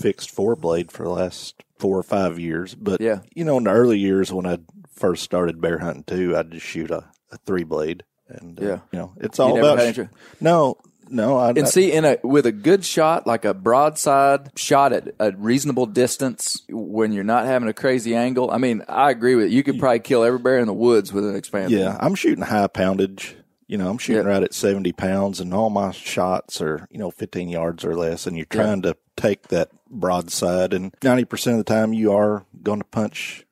[0.00, 2.74] fixed four blade for the last four or five years.
[2.74, 3.20] But Yeah.
[3.34, 4.58] you know, in the early years when I
[4.94, 8.04] first started bear hunting too, I'd just shoot a, a three blade.
[8.28, 8.78] And uh, Yeah.
[8.92, 10.08] you know, it's all about any-
[10.40, 10.76] no,
[11.10, 11.36] no.
[11.36, 15.32] I, And see, in a with a good shot, like a broadside shot at a
[15.32, 18.50] reasonable distance, when you're not having a crazy angle.
[18.50, 19.56] I mean, I agree with you.
[19.56, 21.70] You could probably kill every bear in the woods with an expandable.
[21.70, 23.36] Yeah, I'm shooting high poundage.
[23.66, 24.32] You know, I'm shooting Yeah.
[24.32, 28.26] right at 70 pounds, and all my shots are, you know, 15 yards or less.
[28.26, 32.80] And you're trying to take that broadside, and 90% of the time you are going
[32.80, 33.46] to punch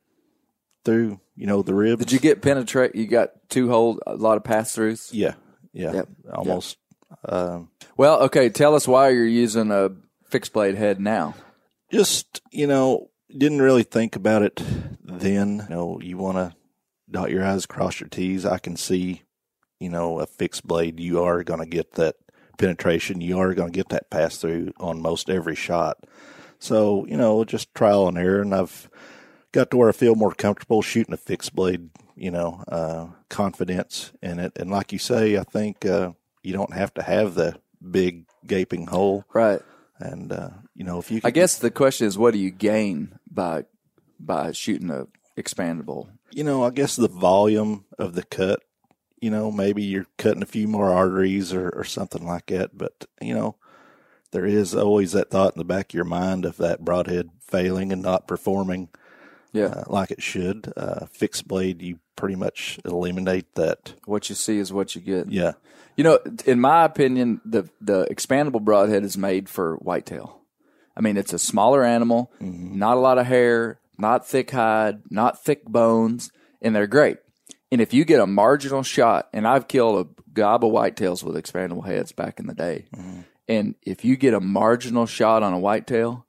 [0.84, 2.04] through, you know, the ribs.
[2.04, 2.94] Did you get penetrate?
[2.94, 5.08] You got two hole, a lot of pass throughs.
[5.10, 5.34] Yeah,
[5.72, 6.08] yeah, Yep.
[6.34, 6.76] almost.
[7.26, 8.50] Um, Well, okay.
[8.50, 9.88] Tell us why you're using a
[10.28, 11.34] fixed blade head now.
[11.90, 14.62] just, you know, didn't really think about it
[15.02, 15.64] then.
[15.68, 16.54] You know, you want to
[17.10, 18.44] dot your I's, cross your T's.
[18.44, 19.22] I can see,
[19.78, 22.16] you know, a fixed blade, you are going to get that
[22.58, 23.22] penetration.
[23.22, 26.04] You are going to get that pass through on most every shot.
[26.58, 28.42] So, you know, just trial and error.
[28.42, 28.88] And I've
[29.52, 34.12] got to where I feel more comfortable shooting a fixed blade, you know, uh, confidence
[34.22, 34.52] in it.
[34.56, 37.58] And like you say, I think, uh, you don't have to have the
[37.90, 39.24] big gaping hole.
[39.32, 39.60] Right.
[39.98, 43.18] And, uh, you know, if you I guess the question is, what do you gain
[43.30, 43.64] by
[44.18, 45.06] by shooting a
[45.38, 46.08] expandable?
[46.32, 48.62] you know, I guess the volume of the cut,
[49.20, 52.76] you know, maybe you're cutting a few more arteries or, or something like that.
[52.76, 53.56] But, you know,
[54.32, 57.92] there is always that thought in the back of your mind of that broadhead failing
[57.92, 58.88] and not performing
[59.52, 59.66] Yeah.
[59.66, 60.72] uh, like it should.
[60.76, 63.94] Uh, fixed blade, you pretty much eliminate that.
[64.04, 65.30] what you see is what you get.
[65.30, 65.52] Yeah.
[65.96, 70.40] You know, in my opinion, the the expandable broadhead is made for whitetail.
[70.96, 75.42] I mean, it's a smaller animal, not a lot of hair, not thick hide, not
[75.42, 76.30] thick bones,
[76.62, 77.18] and they're great.
[77.72, 81.36] And if you get a marginal shot, and I've killed a gob of whitetails with
[81.36, 82.86] expandable heads back in the day,
[83.48, 86.24] and if you get a marginal shot on a whitetail,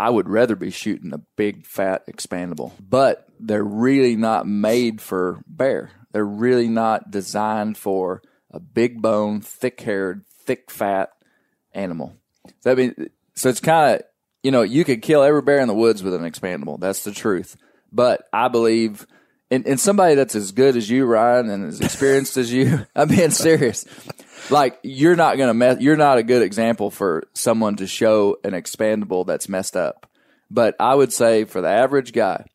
[0.00, 2.72] I would rather be shooting a big fat expandable.
[2.80, 5.90] But they're really not made for bear.
[6.12, 11.10] They're really not designed for a big bone, thick haired, thick fat
[11.74, 12.16] animal.
[12.60, 14.02] So, I mean, so it's kind of
[14.42, 16.80] you know you could kill every bear in the woods with an expandable.
[16.80, 17.56] That's the truth.
[17.92, 19.06] But I believe.
[19.52, 23.08] And, and somebody that's as good as you, Ryan, and as experienced as you, I'm
[23.08, 23.84] being serious.
[24.50, 25.80] Like you're not gonna mess.
[25.80, 30.06] You're not a good example for someone to show an expandable that's messed up.
[30.50, 32.46] But I would say for the average guy,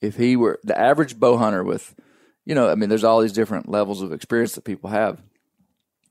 [0.00, 1.94] if he were the average bow hunter with,
[2.44, 5.20] you know, I mean, there's all these different levels of experience that people have.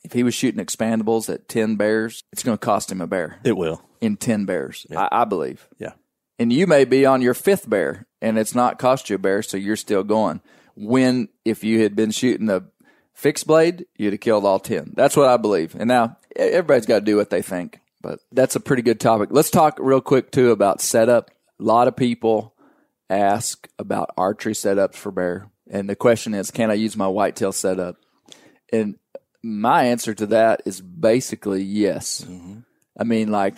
[0.03, 3.39] If he was shooting expandables at 10 bears, it's going to cost him a bear
[3.43, 3.81] It will.
[3.99, 5.67] in 10 bears, I, I believe.
[5.79, 5.93] Yeah.
[6.39, 9.41] And you may be on your fifth bear and it's not cost you a bear,
[9.43, 10.41] so you're still going.
[10.75, 12.63] When, if you had been shooting a
[13.17, 14.93] fixed blade, you'd have killed all 10.
[14.95, 15.75] That's what I believe.
[15.75, 19.29] And now everybody's got to do what they think, but that's a pretty good topic.
[19.31, 21.31] Let's talk real quick too about setup.
[21.59, 22.53] A lot of people
[23.09, 25.49] ask about archery setups for bear.
[25.69, 27.97] And the question is, can I use my whitetail setup?
[28.71, 28.97] And
[29.43, 32.23] my answer to that is basically yes.
[32.99, 33.55] I mean, like,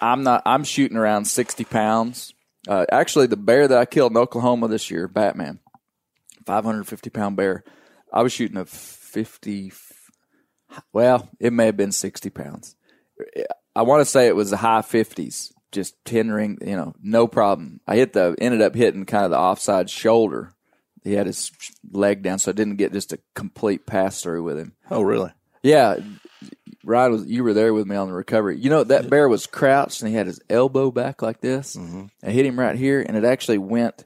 [0.00, 0.42] I'm not.
[0.46, 2.32] I'm shooting around sixty pounds.
[2.66, 5.58] Uh, actually, the bear that I killed in Oklahoma this year, Batman,
[6.46, 7.64] five hundred fifty pound bear.
[8.12, 9.72] I was shooting a fifty.
[10.92, 12.76] Well, it may have been sixty pounds.
[13.74, 16.58] I want to say it was the high fifties, just ten ring.
[16.60, 17.80] You know, no problem.
[17.86, 20.52] I hit the ended up hitting kind of the offside shoulder.
[21.02, 21.50] He had his
[21.90, 24.74] leg down, so I didn't get just a complete pass through with him.
[24.90, 25.32] Oh, really?
[25.62, 25.96] Yeah,
[26.84, 27.26] Ryan was.
[27.26, 28.58] You were there with me on the recovery.
[28.58, 31.76] You know that bear was crouched and he had his elbow back like this.
[31.76, 32.06] Mm-hmm.
[32.22, 34.04] I hit him right here, and it actually went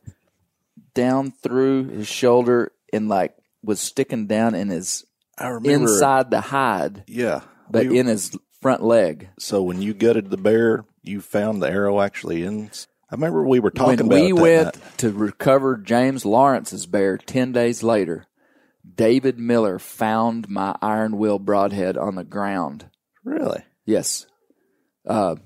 [0.95, 5.05] down through his shoulder and like was sticking down in his
[5.39, 5.71] I remember.
[5.93, 7.41] inside the hide, Yeah.
[7.71, 9.29] but We- in his front leg.
[9.39, 12.71] so when you gutted the bear, you found the arrow actually in.
[13.11, 14.99] I remember we were talking when about we went night.
[14.99, 18.27] to recover James Lawrence's bear ten days later,
[18.97, 22.87] David Miller found my iron will broadhead on the ground.
[23.25, 23.63] Really?
[23.85, 24.27] Yes.
[25.07, 25.37] Uh,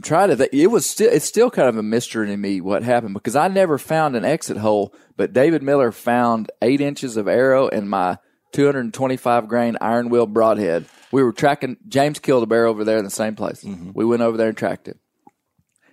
[0.00, 0.54] I'm trying to think.
[0.54, 3.48] It was still, it's still kind of a mystery to me what happened because I
[3.48, 8.16] never found an exit hole, but David Miller found eight inches of arrow in my
[8.52, 10.86] 225 grain Iron Will broadhead.
[11.12, 13.62] We were tracking, James killed a bear over there in the same place.
[13.62, 13.90] Mm-hmm.
[13.94, 14.98] We went over there and tracked it.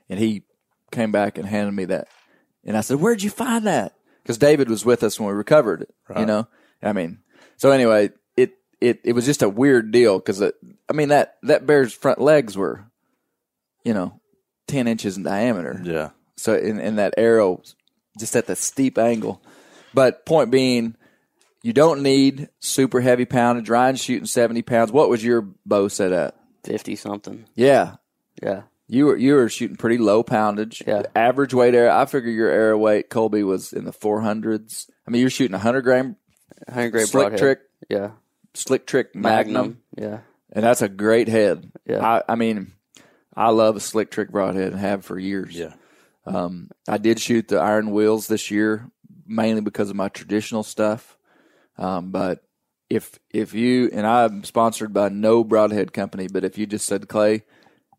[0.07, 0.43] And he
[0.89, 2.07] came back and handed me that.
[2.63, 3.93] And I said, Where'd you find that?
[4.23, 6.47] Because David was with us when we recovered it, you know?
[6.81, 7.19] I mean,
[7.57, 10.51] so anyway, it, it, it was just a weird deal because, uh,
[10.89, 12.86] I mean, that, that bear's front legs were,
[13.87, 14.19] you know,
[14.67, 15.79] 10 inches in diameter.
[15.83, 16.09] Yeah.
[16.35, 17.61] So, in, in that arrow,
[18.19, 19.41] just at the steep angle.
[19.93, 20.95] But point being,
[21.63, 23.69] you don't need super heavy poundage.
[23.69, 24.91] Ryan's shooting 70 pounds.
[24.91, 26.35] What was your bow set at?
[26.63, 27.45] Fifty something.
[27.55, 27.95] Yeah.
[28.43, 28.63] Yeah.
[28.89, 30.83] You were you were shooting pretty low poundage.
[30.85, 31.03] Yeah.
[31.15, 31.95] Average weight arrow.
[31.97, 34.89] I figure your arrow weight, Colby, was in the four hundreds.
[35.07, 36.17] I mean, you're shooting a hundred gram
[36.69, 37.39] Hundred gram slick broadhead.
[37.39, 38.11] trick, Yeah.
[38.53, 39.77] slick trick magnum, Magnum.
[39.97, 40.19] Yeah.
[40.51, 41.71] and that's a great head.
[41.85, 42.05] Yeah.
[42.05, 42.73] I, I mean,
[43.37, 45.53] I love a slick trick broadhead and have for years.
[45.55, 45.73] Yeah.
[46.25, 48.89] Um, I did shoot the Iron Wills this year,
[49.25, 51.17] mainly because of my traditional stuff.
[51.77, 52.43] Um, but
[52.89, 57.07] if if you and I'm sponsored by no broadhead company, but if you just said
[57.07, 57.43] Clay,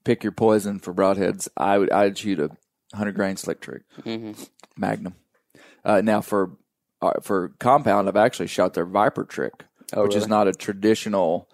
[0.05, 2.51] pick your poison for broadheads, I would I'd shoot a
[2.95, 3.83] hundred grain slick trick
[4.77, 5.15] Magnum.
[5.85, 6.57] Uh, now for
[7.01, 11.49] uh, for compound, I've actually shot their Viper trick, Oh, which is not a traditional,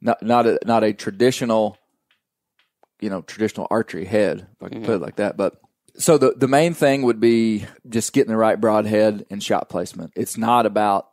[0.00, 1.78] not not a not a traditional,
[3.00, 5.04] you know, traditional archery head, if I can put it mm-hmm.
[5.04, 5.36] like that.
[5.36, 5.60] But
[5.96, 10.12] so the the main thing would be just getting the right broadhead and shot placement.
[10.16, 11.08] It's not about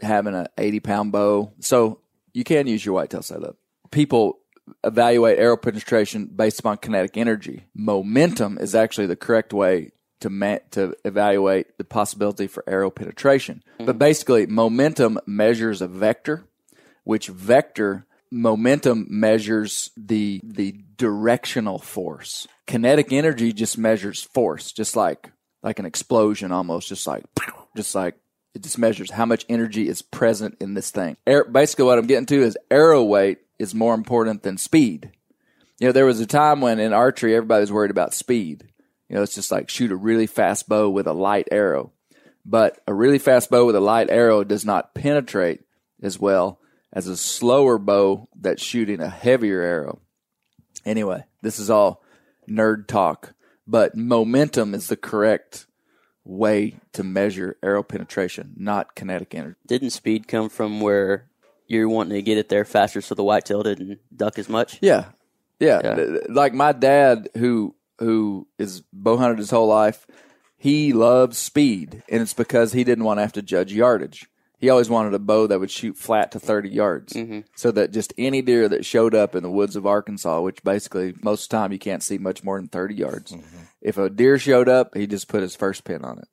[0.00, 1.52] having a 80 pound bow.
[1.60, 2.00] So
[2.32, 3.56] you can use your whitetail setup.
[3.90, 4.38] People
[4.84, 7.66] evaluate arrow penetration based upon kinetic energy.
[7.74, 13.62] Momentum is actually the correct way to ma- to evaluate the possibility for arrow penetration.
[13.78, 13.98] But mm-hmm.
[13.98, 16.44] basically, momentum measures a vector,
[17.04, 22.46] which vector momentum measures the the directional force.
[22.66, 25.30] Kinetic energy just measures force, just like
[25.62, 27.24] like an explosion almost, just like
[27.76, 28.16] just like
[28.54, 31.16] it just measures how much energy is present in this thing.
[31.26, 35.12] Air, basically, what I'm getting to is arrow weight is more important than speed.
[35.78, 38.66] You know, there was a time when in archery everybody was worried about speed.
[39.08, 41.92] You know, it's just like shoot a really fast bow with a light arrow.
[42.44, 45.60] But a really fast bow with a light arrow does not penetrate
[46.02, 46.60] as well
[46.92, 50.00] as a slower bow that's shooting a heavier arrow.
[50.84, 52.02] Anyway, this is all
[52.48, 53.34] nerd talk,
[53.66, 55.66] but momentum is the correct
[56.24, 59.56] way to measure arrow penetration, not kinetic energy.
[59.66, 61.28] Didn't speed come from where
[61.66, 64.78] you're wanting to get it there faster so the whitetail didn't duck as much?
[64.80, 65.06] Yeah.
[65.58, 65.80] Yeah.
[65.82, 66.18] Yeah.
[66.28, 70.06] Like my dad who who is bow hunted his whole life,
[70.56, 74.28] he loves speed and it's because he didn't want to have to judge yardage.
[74.58, 77.12] He always wanted a bow that would shoot flat to 30 yards.
[77.12, 77.40] Mm-hmm.
[77.54, 81.14] So that just any deer that showed up in the woods of Arkansas, which basically
[81.22, 83.32] most of the time you can't see much more than 30 yards.
[83.32, 83.56] Mm-hmm.
[83.82, 86.28] If a deer showed up, he just put his first pin on it.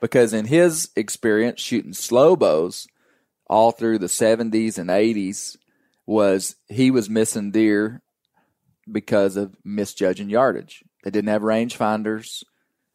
[0.00, 2.86] Because in his experience shooting slow bows
[3.46, 5.56] all through the 70s and 80s
[6.06, 8.02] was he was missing deer
[8.90, 10.82] because of misjudging yardage.
[11.04, 12.42] They didn't have rangefinders,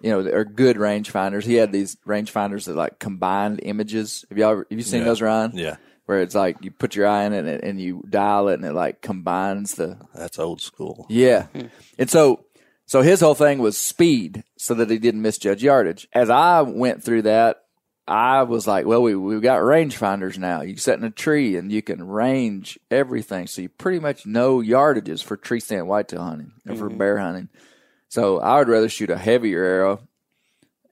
[0.02, 1.43] you know, are good rangefinders.
[1.43, 4.26] He had these rangefinders that like combined images.
[4.30, 5.06] Have y'all have you seen Yeah.
[5.06, 5.52] those, Ryan?
[5.54, 5.76] Yeah.
[6.06, 8.74] Where it's like you put your eye in it and you dial it and it
[8.74, 11.06] like combines the That's old school.
[11.10, 11.43] yeah.
[11.47, 11.68] Hmm.
[11.97, 12.45] And so
[12.86, 16.08] so his whole thing was speed so that he didn't misjudge yardage.
[16.14, 17.58] As I went through that,
[18.08, 20.62] I was like, well, we, we've got rangefinders now.
[20.62, 23.47] You set in a tree and you can range everything.
[23.47, 26.97] So you pretty much know yardages for tree stand whitetail hunting or for mm-hmm.
[26.97, 27.47] bear hunting.
[28.12, 30.01] So I would rather shoot a heavier arrow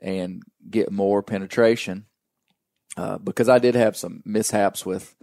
[0.01, 2.05] and get more penetration
[2.95, 5.13] uh, because I did have some mishaps with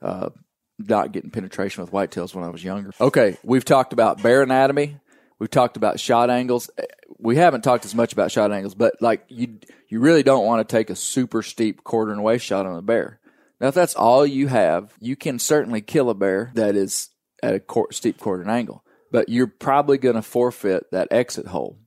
[0.00, 0.30] uh,
[0.78, 2.92] not getting penetration with whitetails when I was younger.
[3.00, 4.98] Okay, we've talked about bear anatomy.
[5.40, 6.70] We've talked about shot angles.
[7.18, 10.66] We haven't talked as much about shot angles, but like you, you really don't want
[10.66, 13.18] to take a super steep quarter and waist shot on a bear.
[13.60, 17.08] Now, if that's all you have, you can certainly kill a bear that is
[17.42, 21.78] at a steep quarter and angle, but you're probably going to forfeit that exit hole.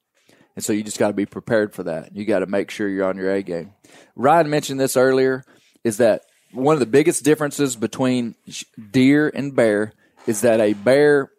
[0.56, 2.16] And so you just got to be prepared for that.
[2.16, 3.74] You got to make sure you're on your A game.
[4.16, 5.44] Ryan mentioned this earlier
[5.84, 6.22] is that
[6.54, 8.36] one of the biggest differences between
[8.92, 9.92] deer and bear
[10.28, 11.30] is that a bear,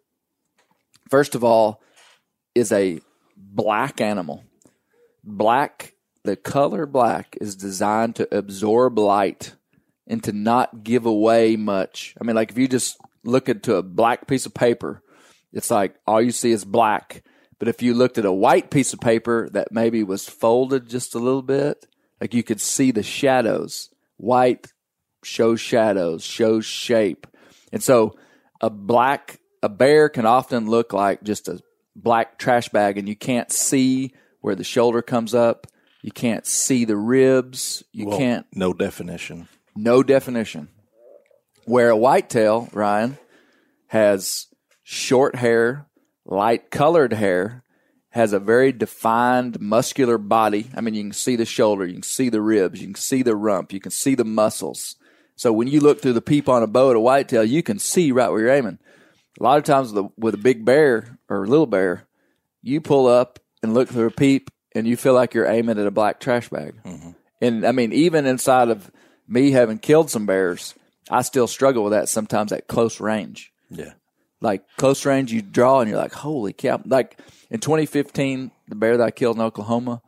[1.09, 1.81] first of all,
[2.53, 3.01] is a
[3.35, 4.43] black animal.
[5.23, 9.55] Black, the color black is designed to absorb light
[10.05, 12.13] and to not give away much.
[12.21, 15.01] I mean, like if you just look into a black piece of paper,
[15.57, 17.23] it's like all you see is black.
[17.59, 21.15] But if you looked at a white piece of paper that maybe was folded just
[21.15, 21.85] a little bit,
[22.21, 23.89] like you could see the shadows.
[24.17, 24.67] White
[25.23, 27.25] shows shadows, shows shape.
[27.71, 28.15] And so
[28.61, 31.59] a black, a bear can often look like just a
[31.95, 35.67] black trash bag and you can't see where the shoulder comes up.
[36.03, 37.83] You can't see the ribs.
[37.91, 39.47] You Well, can't no definition.
[39.75, 40.69] no definition.
[41.65, 43.17] Where a whitetail, Ryan,
[43.87, 44.46] has
[44.89, 45.85] short hair,
[46.25, 47.61] light colored hair,
[48.11, 50.69] has a very defined muscular body.
[50.73, 53.21] I mean, you can see the shoulder, you can see the ribs, you can see
[53.21, 54.95] the rump, you can see the muscles.
[55.35, 57.79] So when you look through the peep on a bow at a whitetail, you can
[57.79, 58.79] see right where you're aiming.
[59.37, 62.07] A lot of times with a, with a big bear or a little bear,
[62.61, 65.85] you pull up and look through a peep and you feel like you're aiming at
[65.85, 66.81] a black trash bag.
[66.85, 67.11] Mm-hmm.
[67.41, 68.89] And I mean, even inside of
[69.27, 70.75] me having killed some bears,
[71.09, 73.51] I still struggle with that sometimes at close range.
[73.69, 73.91] Yeah.
[74.39, 76.81] Like close range, you draw and you're like, holy cow.
[76.85, 77.19] Like
[77.49, 80.01] in 2015, the bear that I killed in Oklahoma,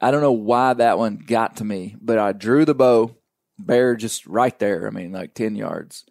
[0.00, 3.16] I don't know why that one got to me, but I drew the bow,
[3.58, 4.86] bear just right there.
[4.86, 6.04] I mean, like 10 yards.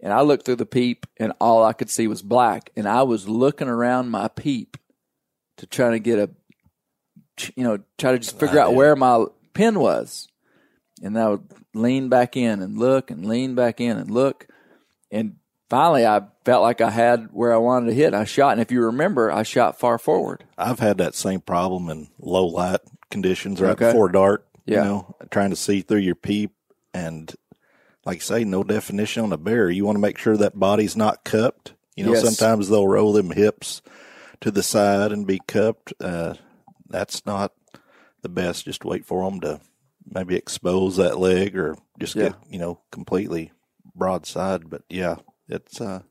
[0.00, 2.70] And I looked through the peep and all I could see was black.
[2.76, 4.76] And I was looking around my peep
[5.58, 6.30] to try to get a,
[7.54, 10.28] you know, try to just figure out where my pin was.
[11.02, 14.48] And I would lean back in and look and lean back in and look.
[15.10, 15.36] And
[15.70, 18.14] finally, I felt like I had where I wanted to hit.
[18.14, 18.52] I shot.
[18.52, 20.44] And if you remember, I shot far forward.
[20.58, 22.80] I've had that same problem in low light
[23.10, 23.86] conditions right Okay.
[23.88, 24.46] before dark.
[24.66, 24.82] Yeah.
[24.82, 26.52] You know, trying to see through your peep
[26.94, 27.34] and
[28.04, 29.70] like you say, no definition on a bear.
[29.70, 31.74] You want to make sure that body's not cupped.
[31.96, 32.22] You know, Yes.
[32.36, 33.80] sometimes they'll roll them hips
[34.40, 35.92] to the side and be cupped.
[36.00, 36.34] Uh,
[36.88, 37.52] that's not
[38.22, 38.64] the best.
[38.64, 39.60] Just wait for them to
[40.04, 42.30] maybe expose that leg or just Yeah.
[42.30, 43.52] get, you know, completely
[43.94, 44.68] broadside.
[44.68, 45.16] But yeah,
[45.48, 46.02] it's, uh,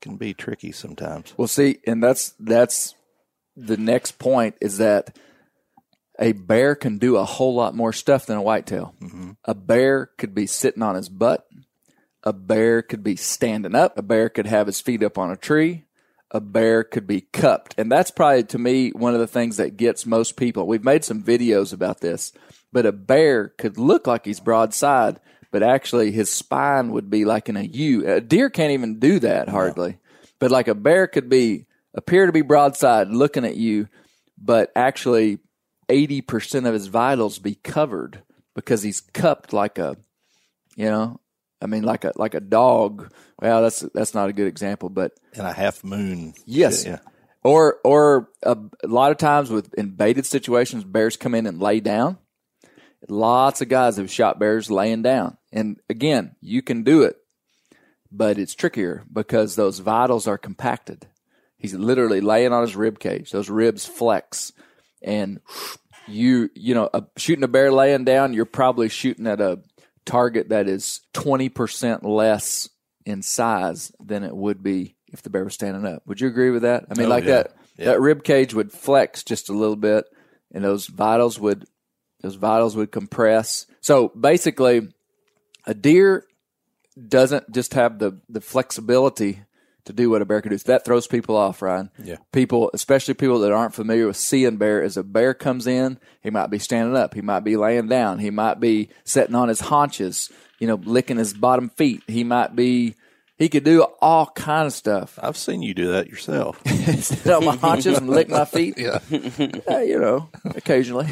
[0.00, 1.34] can be tricky sometimes.
[1.36, 2.94] Well, see, and that's that's
[3.56, 5.16] the next point is that
[6.18, 8.94] a bear can do a whole lot more stuff than a whitetail.
[9.00, 9.30] Mm-hmm.
[9.44, 11.46] A bear could be sitting on his butt.
[12.22, 13.96] A bear could be standing up.
[13.96, 15.86] A bear could have his feet up on a tree.
[16.30, 17.74] A bear could be cupped.
[17.78, 20.66] And that's probably to me one of the things that gets most people.
[20.66, 22.32] We've made some videos about this,
[22.70, 25.18] but a bear could look like he's broadside,
[25.50, 28.06] but actually his spine would be like in a U.
[28.06, 29.98] A deer can't even do that hardly.
[30.38, 33.88] But like a bear could be appear to be broadside looking at you,
[34.38, 35.38] but actually
[35.88, 38.22] 80% of his vitals be covered
[38.54, 39.96] because he's cupped like a,
[40.76, 41.20] you know,
[41.60, 43.12] I mean, like a, like a dog.
[43.40, 46.34] Well, that's, that's not a good example, but And a half moon.
[46.46, 46.86] Yes.
[46.86, 47.00] Yeah.
[47.42, 51.58] Or or a, a lot of times with in baited situations, bears come in and
[51.58, 52.18] lay down.
[53.08, 57.16] Lots of guys have shot bears laying down, and again, you can do it,
[58.12, 61.06] but it's trickier because those vitals are compacted.
[61.56, 64.52] He's literally laying on his rib cage; those ribs flex,
[65.02, 65.40] and
[66.06, 69.60] you you know a, shooting a bear laying down, you're probably shooting at a
[70.04, 72.68] target that is twenty percent less
[73.06, 76.02] in size than it would be if the bear was standing up.
[76.06, 76.84] Would you agree with that?
[76.90, 77.30] I mean, Oh, like yeah.
[77.30, 80.04] that that rib cage would flex just a little bit,
[80.52, 81.64] and those vitals would
[82.20, 83.66] those vitals would compress.
[83.80, 84.88] So basically,
[85.66, 86.26] a deer
[87.08, 89.40] doesn't just have the the flexibility
[89.84, 90.58] to do what a bear can do.
[90.58, 91.90] So that throws people off, Ryan.
[92.02, 92.16] Yeah.
[92.32, 96.30] People, especially people that aren't familiar with seeing bear, as a bear comes in, he
[96.30, 99.60] might be standing up, he might be laying down, he might be sitting on his
[99.60, 102.02] haunches, you know, licking his bottom feet.
[102.06, 102.94] He might be
[103.40, 105.18] he could do all kind of stuff.
[105.20, 106.60] I've seen you do that yourself.
[106.66, 108.76] Sit on my haunches and lick my feet.
[108.80, 109.80] Yeah.
[109.80, 111.08] you know, occasionally.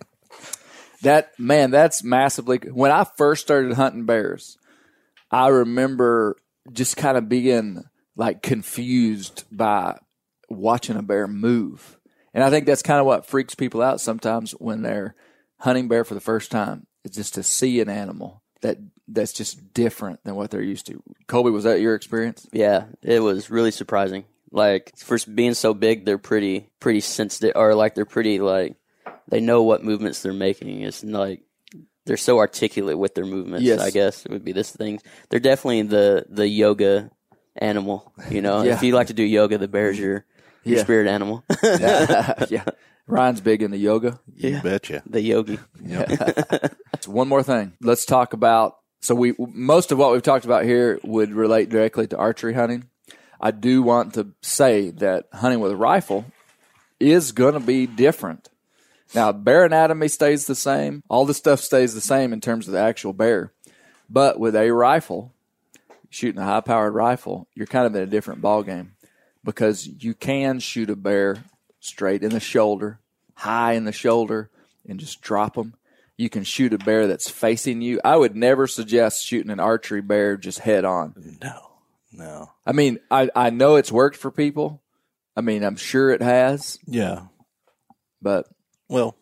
[1.02, 2.58] that man, that's massively.
[2.58, 4.58] When I first started hunting bears,
[5.30, 6.36] I remember
[6.72, 7.84] just kind of being
[8.16, 9.98] like confused by
[10.48, 11.96] watching a bear move,
[12.32, 15.14] and I think that's kind of what freaks people out sometimes when they're
[15.60, 16.88] hunting bear for the first time.
[17.04, 21.02] It's just to see an animal that that's just different than what they're used to.
[21.28, 22.48] Colby, was that your experience?
[22.52, 24.24] Yeah, it was really surprising.
[24.50, 28.76] Like for being so big, they're pretty pretty sensitive, or like they're pretty like
[29.28, 30.80] they know what movements they're making.
[30.82, 31.42] It's like
[32.06, 33.64] they're so articulate with their movements.
[33.64, 33.80] Yes.
[33.80, 35.00] I guess it would be this thing.
[35.28, 37.10] They're definitely the the yoga
[37.56, 38.12] animal.
[38.30, 38.74] You know, Yeah.
[38.74, 40.24] if you like to do yoga, the bear's your
[40.64, 40.82] your Yeah.
[40.82, 42.64] spirit animal, yeah.
[43.06, 44.18] Ryan's big into yoga.
[44.34, 45.02] You betcha.
[45.06, 45.58] the yogi.
[47.00, 47.74] So one more thing.
[47.82, 48.78] Let's talk about.
[49.00, 52.88] So we most of what we've talked about here would relate directly to archery hunting.
[53.38, 56.24] I do want to say that hunting with a rifle
[56.98, 58.48] is going to be different.
[59.14, 61.02] Now, bear anatomy stays the same.
[61.10, 63.52] All the stuff stays the same in terms of the actual bear.
[64.08, 65.34] But with a rifle,
[66.08, 68.92] shooting a high-powered rifle, you're kind of in a different ballgame
[69.44, 71.44] because you can shoot a bear
[71.84, 73.00] straight in the shoulder,
[73.34, 74.50] high in the shoulder,
[74.88, 75.74] and just drop them.
[76.16, 78.00] You can shoot a bear that's facing you.
[78.04, 81.36] I would never suggest shooting an archery bear just head on.
[81.42, 81.70] No,
[82.12, 82.50] no.
[82.64, 84.80] I mean, I, I know it's worked for people.
[85.36, 87.22] I mean, I'm sure it has, Yeah.
[88.22, 88.46] but
[88.88, 89.16] Well,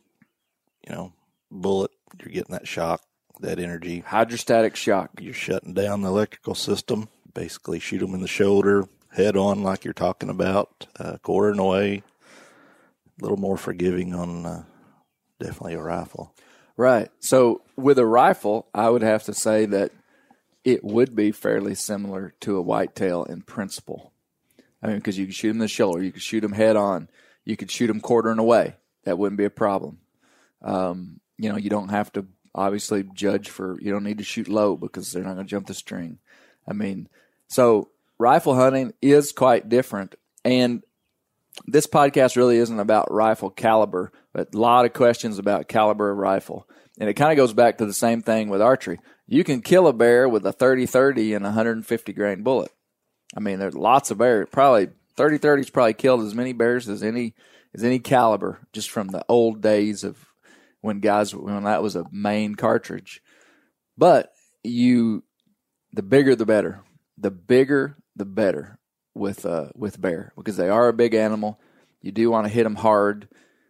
[0.87, 1.13] you know,
[1.51, 1.91] bullet,
[2.21, 3.01] you're getting that shock,
[3.41, 4.01] that energy.
[4.01, 5.11] hydrostatic shock.
[5.21, 7.09] You're shutting down the electrical system.
[7.33, 12.03] Basically, shoot them in the shoulder, head on, like you're talking about, uh, quartering away.
[13.21, 14.65] Little more forgiving on uh,
[15.39, 16.35] definitely a rifle.
[16.77, 17.11] Right.
[17.21, 19.93] So with a rifle, I would have to say that
[20.65, 24.13] it would be fairly similar to a whitetail in principle.
[24.83, 26.77] I mean, because you can shoot them in the shoulder, you can shoot them head
[26.77, 27.09] on,
[27.45, 28.77] you could shoot them quartering away.
[29.05, 29.99] That wouldn't be a problem.
[30.63, 33.81] Um, you know, you don't have to obviously judge for.
[33.81, 36.19] You don't need to shoot low because they're not going to jump the string.
[36.69, 37.09] I mean,
[37.49, 40.83] so rifle hunting is quite different, and
[41.67, 46.19] this podcast really isn't about rifle caliber, but a lot of questions about caliber of
[46.19, 46.69] rifle.
[46.99, 48.99] And it kind of goes back to the same thing with archery.
[49.27, 52.71] You can kill a bear with a 30 30 and a 150 grain bullet.
[53.37, 54.49] I mean, there's lots of bears.
[54.51, 57.35] Probably 30 30's probably killed as many bears as any
[57.75, 60.19] as any caliber just from the old days of
[60.81, 63.23] when guys when that was a main cartridge.
[63.97, 64.31] But
[64.63, 65.25] you
[65.93, 66.83] the bigger the better.
[67.19, 68.79] The bigger the better
[69.15, 71.61] with uh with bear because they are a big animal.
[72.01, 73.29] You do want to hit them hard.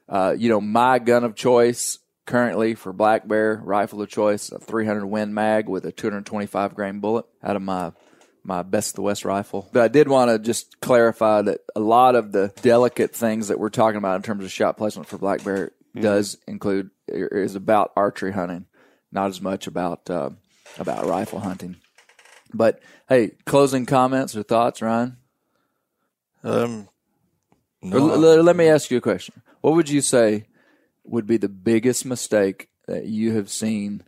[0.09, 4.59] Uh, you know, my gun of choice currently for black bear rifle of choice, a
[4.59, 7.93] 300 Win Mag with a 225 grain bullet out of my
[8.45, 9.69] my best of the west rifle.
[9.73, 13.59] But I did want to just clarify that a lot of the delicate things that
[13.59, 17.93] we're talking about in terms of shot placement for black bear does include is about
[17.97, 18.67] archery hunting,
[19.11, 20.31] not as much about uh,
[20.79, 21.77] about rifle hunting.
[22.55, 25.17] But hey, closing comments or thoughts, Ryan?
[26.45, 26.89] Um,
[27.83, 29.43] Or l- l- let me ask you a question.
[29.61, 30.47] What would you say
[31.05, 34.03] would be the biggest mistake that you have seen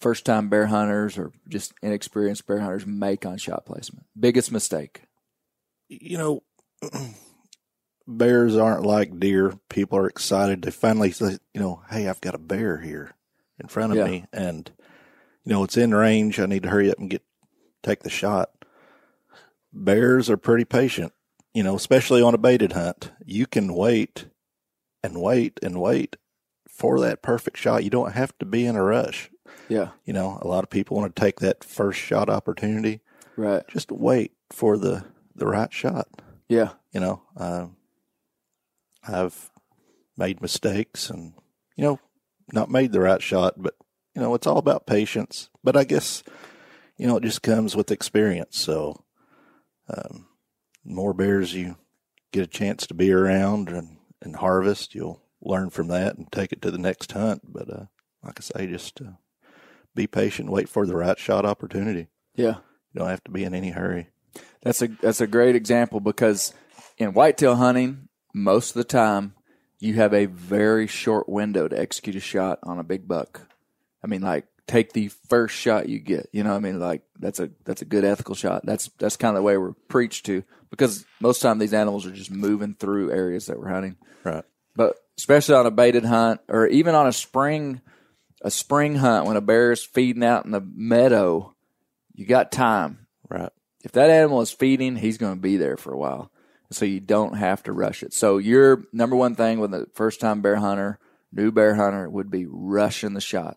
[0.00, 4.06] first time bear hunters or just inexperienced bear hunters make on shot placement?
[4.18, 5.02] Biggest mistake.
[5.88, 6.42] you know,
[8.06, 9.54] bears aren't like deer.
[9.68, 10.62] People are excited.
[10.62, 13.12] They finally say, you know, hey, I've got a bear here
[13.58, 14.04] in front of Yeah.
[14.04, 14.70] me, and
[15.44, 16.38] you know it's in range.
[16.38, 17.22] I need to hurry up and get
[17.82, 18.50] take the shot.
[19.72, 21.12] Bears are pretty patient,
[21.54, 23.12] you know, especially on a baited hunt.
[23.24, 24.26] You can wait
[25.02, 26.16] and wait and wait
[26.68, 27.84] for that perfect shot.
[27.84, 29.30] You don't have to be in a rush.
[29.68, 29.90] Yeah.
[30.04, 33.00] You know, a lot of people want to take that first shot opportunity.
[33.36, 33.62] Right.
[33.68, 35.04] Just wait for the
[35.34, 36.08] the right shot
[36.48, 36.70] Yeah.
[36.92, 37.76] you know um,
[39.06, 39.50] i've
[40.16, 41.32] made mistakes and
[41.76, 42.00] you know
[42.52, 43.74] not made the right shot but
[44.16, 46.24] you know it's all about patience but i guess
[46.96, 49.04] you know it just comes with experience so
[49.88, 50.26] um,
[50.84, 51.76] more bears you
[52.32, 56.52] get a chance to be around and, and harvest you'll learn from that and take
[56.52, 57.84] it to the next hunt but uh,
[58.22, 59.10] like i say just uh,
[59.94, 62.56] be patient wait for the right shot opportunity Yeah.
[62.92, 64.08] you don't have to be in any hurry
[64.62, 66.52] That's a that's a great example because
[66.98, 69.34] in whitetail hunting, most of the time
[69.78, 73.48] you have a very short window to execute a shot on a big buck.
[74.02, 76.28] I mean, like take the first shot you get.
[76.32, 78.64] You know, what I mean, like that's a that's a good ethical shot.
[78.64, 81.74] That's that's kind of the way we're preached to because most of the time these
[81.74, 83.96] animals are just moving through areas that we're hunting.
[84.24, 84.44] right
[84.76, 87.80] But especially on a baited hunt or even on a spring
[88.42, 91.54] a spring hunt when a bear is feeding out in the meadow,
[92.14, 93.50] you got time right
[93.84, 96.30] if that animal is feeding, he's going to be there for a while.
[96.70, 98.12] So you don't have to rush it.
[98.12, 100.98] So your number one thing with a first time bear hunter,
[101.32, 103.56] new bear hunter would be rushing the shot.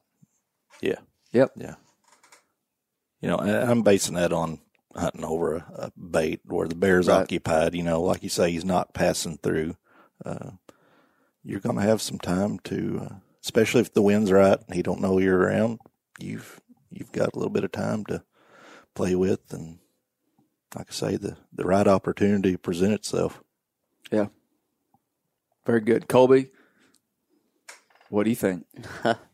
[0.82, 1.00] Yeah
[1.34, 1.52] Yep.
[1.56, 1.76] Yeah.
[3.22, 4.60] You know, I- I'm basing that on
[4.96, 7.22] hunting over a, a bait where the bear's Right.
[7.22, 7.74] occupied.
[7.76, 9.78] You know, like you say, he's not passing through.
[10.26, 10.52] Uh,
[11.44, 14.82] you're going to have some time to uh, especially if the wind's right and he
[14.84, 15.80] don't know you're around,
[16.20, 16.60] you've
[16.90, 18.24] you've got a little bit of time to
[18.94, 19.80] play with, and
[20.76, 23.42] like I say, the the right opportunity present itself.
[24.12, 24.28] Yeah.
[25.66, 26.08] Very good.
[26.10, 26.50] Colby,
[28.10, 28.66] what do you think?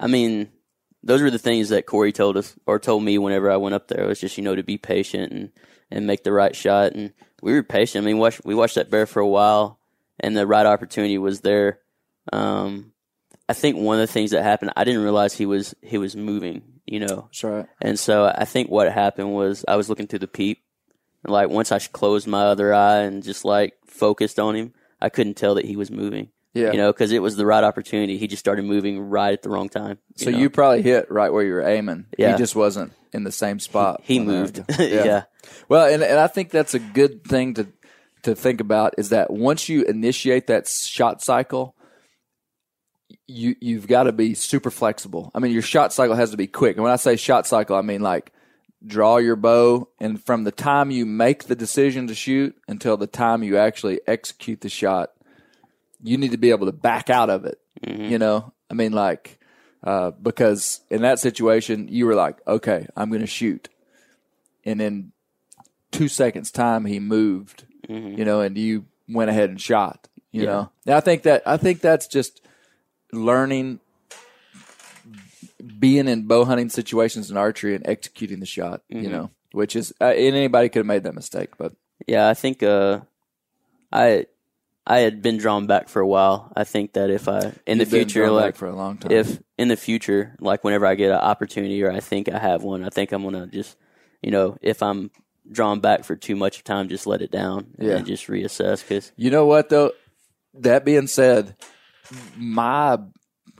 [0.00, 0.50] I mean,
[1.02, 3.88] those were the things that Corey told us or told me whenever I went up
[3.88, 4.02] there.
[4.02, 5.52] It was just you know to be patient and
[5.90, 8.04] and make the right shot, and we were patient.
[8.04, 9.78] I mean, watch, we watched that bear for a while,
[10.18, 11.80] and the right opportunity was there.
[12.32, 12.92] Um,
[13.48, 16.16] I think one of the things that happened, I didn't realize he was he was
[16.16, 16.62] moving.
[16.86, 17.66] You know, That's right.
[17.80, 20.62] and so I think what happened was I was looking through the peep.
[21.22, 25.08] And like once I closed my other eye and just like focused on him, I
[25.08, 26.30] couldn't tell that he was moving.
[26.52, 26.72] Yeah.
[26.72, 28.18] You know, because it was the right opportunity.
[28.18, 29.98] He just started moving right at the wrong time.
[30.16, 30.38] So know?
[30.38, 32.06] you probably hit right where you were aiming.
[32.18, 32.32] Yeah.
[32.32, 34.00] He just wasn't in the same spot.
[34.04, 34.66] he were moved.
[34.66, 34.90] going.
[34.92, 35.24] yeah.
[35.68, 37.68] Well, and, and I think that's a good thing to
[38.22, 41.74] to think about is that once you initiate that shot cycle,
[43.26, 45.30] you you've got to be super flexible.
[45.34, 46.76] I mean, your shot cycle has to be quick.
[46.76, 48.32] And when I say shot cycle, I mean like
[48.84, 53.06] draw your bow and from the time you make the decision to shoot until the
[53.06, 55.10] time you actually execute the shot,
[56.02, 57.58] you need to be able to back out of it.
[58.10, 59.38] You know, I mean, like
[59.82, 63.68] uh, because in that situation, you were like, okay, I'm going to shoot,
[64.64, 65.12] and then
[65.90, 67.64] two seconds time he moved,
[68.18, 70.70] you know, and you went ahead and shot, you know.
[70.86, 72.40] And I think that I think that's just
[73.12, 73.80] learning
[75.78, 79.92] being in bow hunting situations in archery and executing the shot, you know, which is
[80.00, 81.72] uh, and anybody could have made that mistake, but
[82.06, 83.00] Yeah, I think uh,
[83.92, 84.26] I
[84.86, 86.52] I had been drawn back for a while.
[86.56, 89.12] I think that if I in the You've been future, like for a long time.
[89.12, 92.62] if in the future, like whenever I get an opportunity or I think I have
[92.62, 93.76] one, I think I'm gonna just,
[94.22, 95.10] you know, if I'm
[95.50, 97.94] drawn back for too much of time, just let it down and Yeah.
[97.96, 98.80] then just reassess.
[98.86, 99.92] Because You know what though?
[100.54, 101.54] That being said,
[102.36, 102.98] my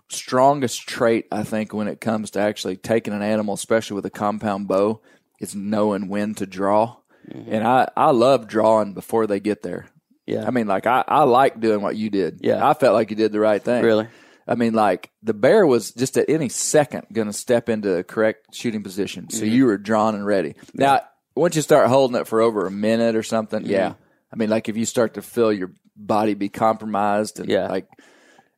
[0.09, 4.11] strongest trait I think when it comes to actually taking an animal, especially with a
[4.11, 5.01] compound bow,
[5.39, 6.97] is knowing when to draw.
[7.31, 7.53] Mm-hmm.
[7.53, 9.87] And I, I love drawing before they get there.
[10.31, 12.41] Yeah, I mean, like I, I like doing what you did.
[12.43, 12.67] Yeah.
[12.67, 13.85] I felt like you did the right thing.
[13.85, 14.09] Really?
[14.47, 18.05] I mean, like the bear was just at any second going to step into the
[18.05, 19.55] correct shooting position, so mm-hmm.
[19.55, 20.55] you were drawn and ready.
[20.75, 21.03] Now,
[21.37, 23.95] once you start holding it for over a minute or something, yeah.
[24.33, 27.69] I mean, like if you start to feel your body be compromised, and Yeah.
[27.69, 27.87] like,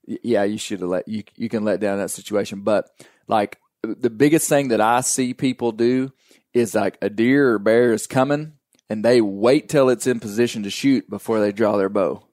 [0.07, 2.62] yeah, you should have let you you can let down that situation.
[2.62, 2.89] But
[3.29, 6.12] like the biggest thing that I see people do
[6.55, 8.55] is like a deer or bear is coming,
[8.93, 12.26] and they wait till it's in position to shoot before they draw their bow.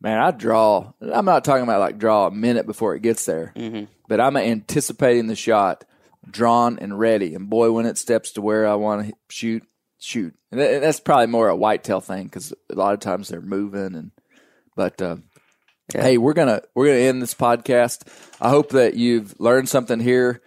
[0.00, 0.92] Man, I draw.
[1.02, 3.52] I'm not talking about like draw a minute before it gets there,
[4.06, 5.84] but I'm anticipating the shot,
[6.30, 7.34] drawn and ready.
[7.34, 9.64] And boy, when it steps to where I want to shoot,
[9.98, 10.32] shoot.
[10.52, 13.96] And that's probably more a whitetail thing because a lot of times they're moving.
[13.96, 14.12] And
[14.76, 15.16] but uh,
[15.92, 18.06] hey, we're gonna we're gonna end this podcast.
[18.40, 20.40] I hope that you've learned something here,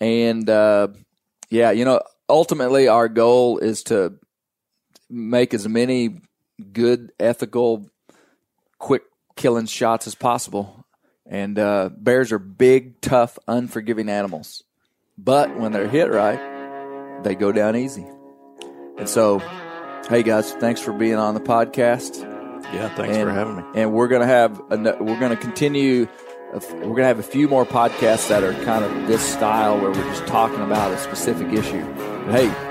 [0.00, 0.88] and uh,
[1.50, 4.18] yeah, you know, ultimately our goal is to
[5.10, 6.20] make as many
[6.72, 7.88] good, ethical
[8.78, 9.02] quick
[9.36, 10.84] killing shots as possible.
[11.26, 14.64] And uh, bears are big, tough, unforgiving animals.
[15.16, 18.06] But when they're hit right, they go down easy.
[18.96, 19.40] And so,
[20.08, 22.22] hey guys, thanks for being on the podcast.
[22.72, 23.62] Yeah, thanks and, for having me.
[23.74, 26.06] And we're gonna have a, we're gonna continue.
[26.52, 30.10] We're gonna have a few more podcasts that are kind of this style where we're
[30.10, 31.84] just talking about a specific issue.
[31.94, 32.67] But hey,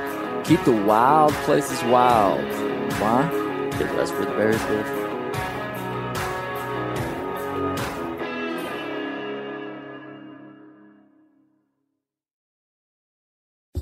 [0.47, 2.41] keep the wild places wild.
[3.01, 3.47] Why?
[3.77, 5.03] because that's where the bears live.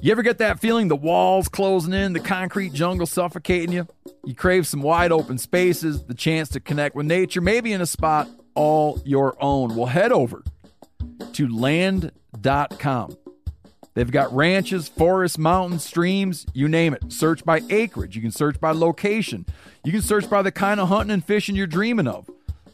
[0.01, 3.87] You ever get that feeling the walls closing in, the concrete jungle suffocating you?
[4.23, 7.87] You crave some wide open spaces, the chance to connect with nature, maybe in a
[7.87, 9.75] spot all your own.
[9.75, 10.43] Well, head over
[11.33, 13.17] to land.com.
[13.95, 17.11] They've got ranches, forests, mountains, streams, you name it.
[17.11, 18.15] Search by acreage.
[18.15, 19.45] You can search by location.
[19.85, 22.29] You can search by the kind of hunting and fishing you're dreaming of.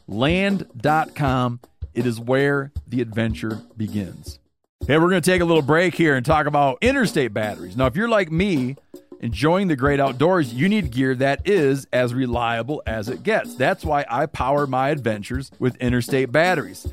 [0.08, 1.60] Land.com.
[1.94, 4.40] It is where the adventure begins.
[4.86, 7.76] Hey, we're going to take a little break here and talk about interstate batteries.
[7.76, 8.74] Now, if you're like me,
[9.20, 13.54] enjoying the great outdoors, you need gear that is as reliable as it gets.
[13.54, 16.92] That's why I power my adventures with interstate batteries.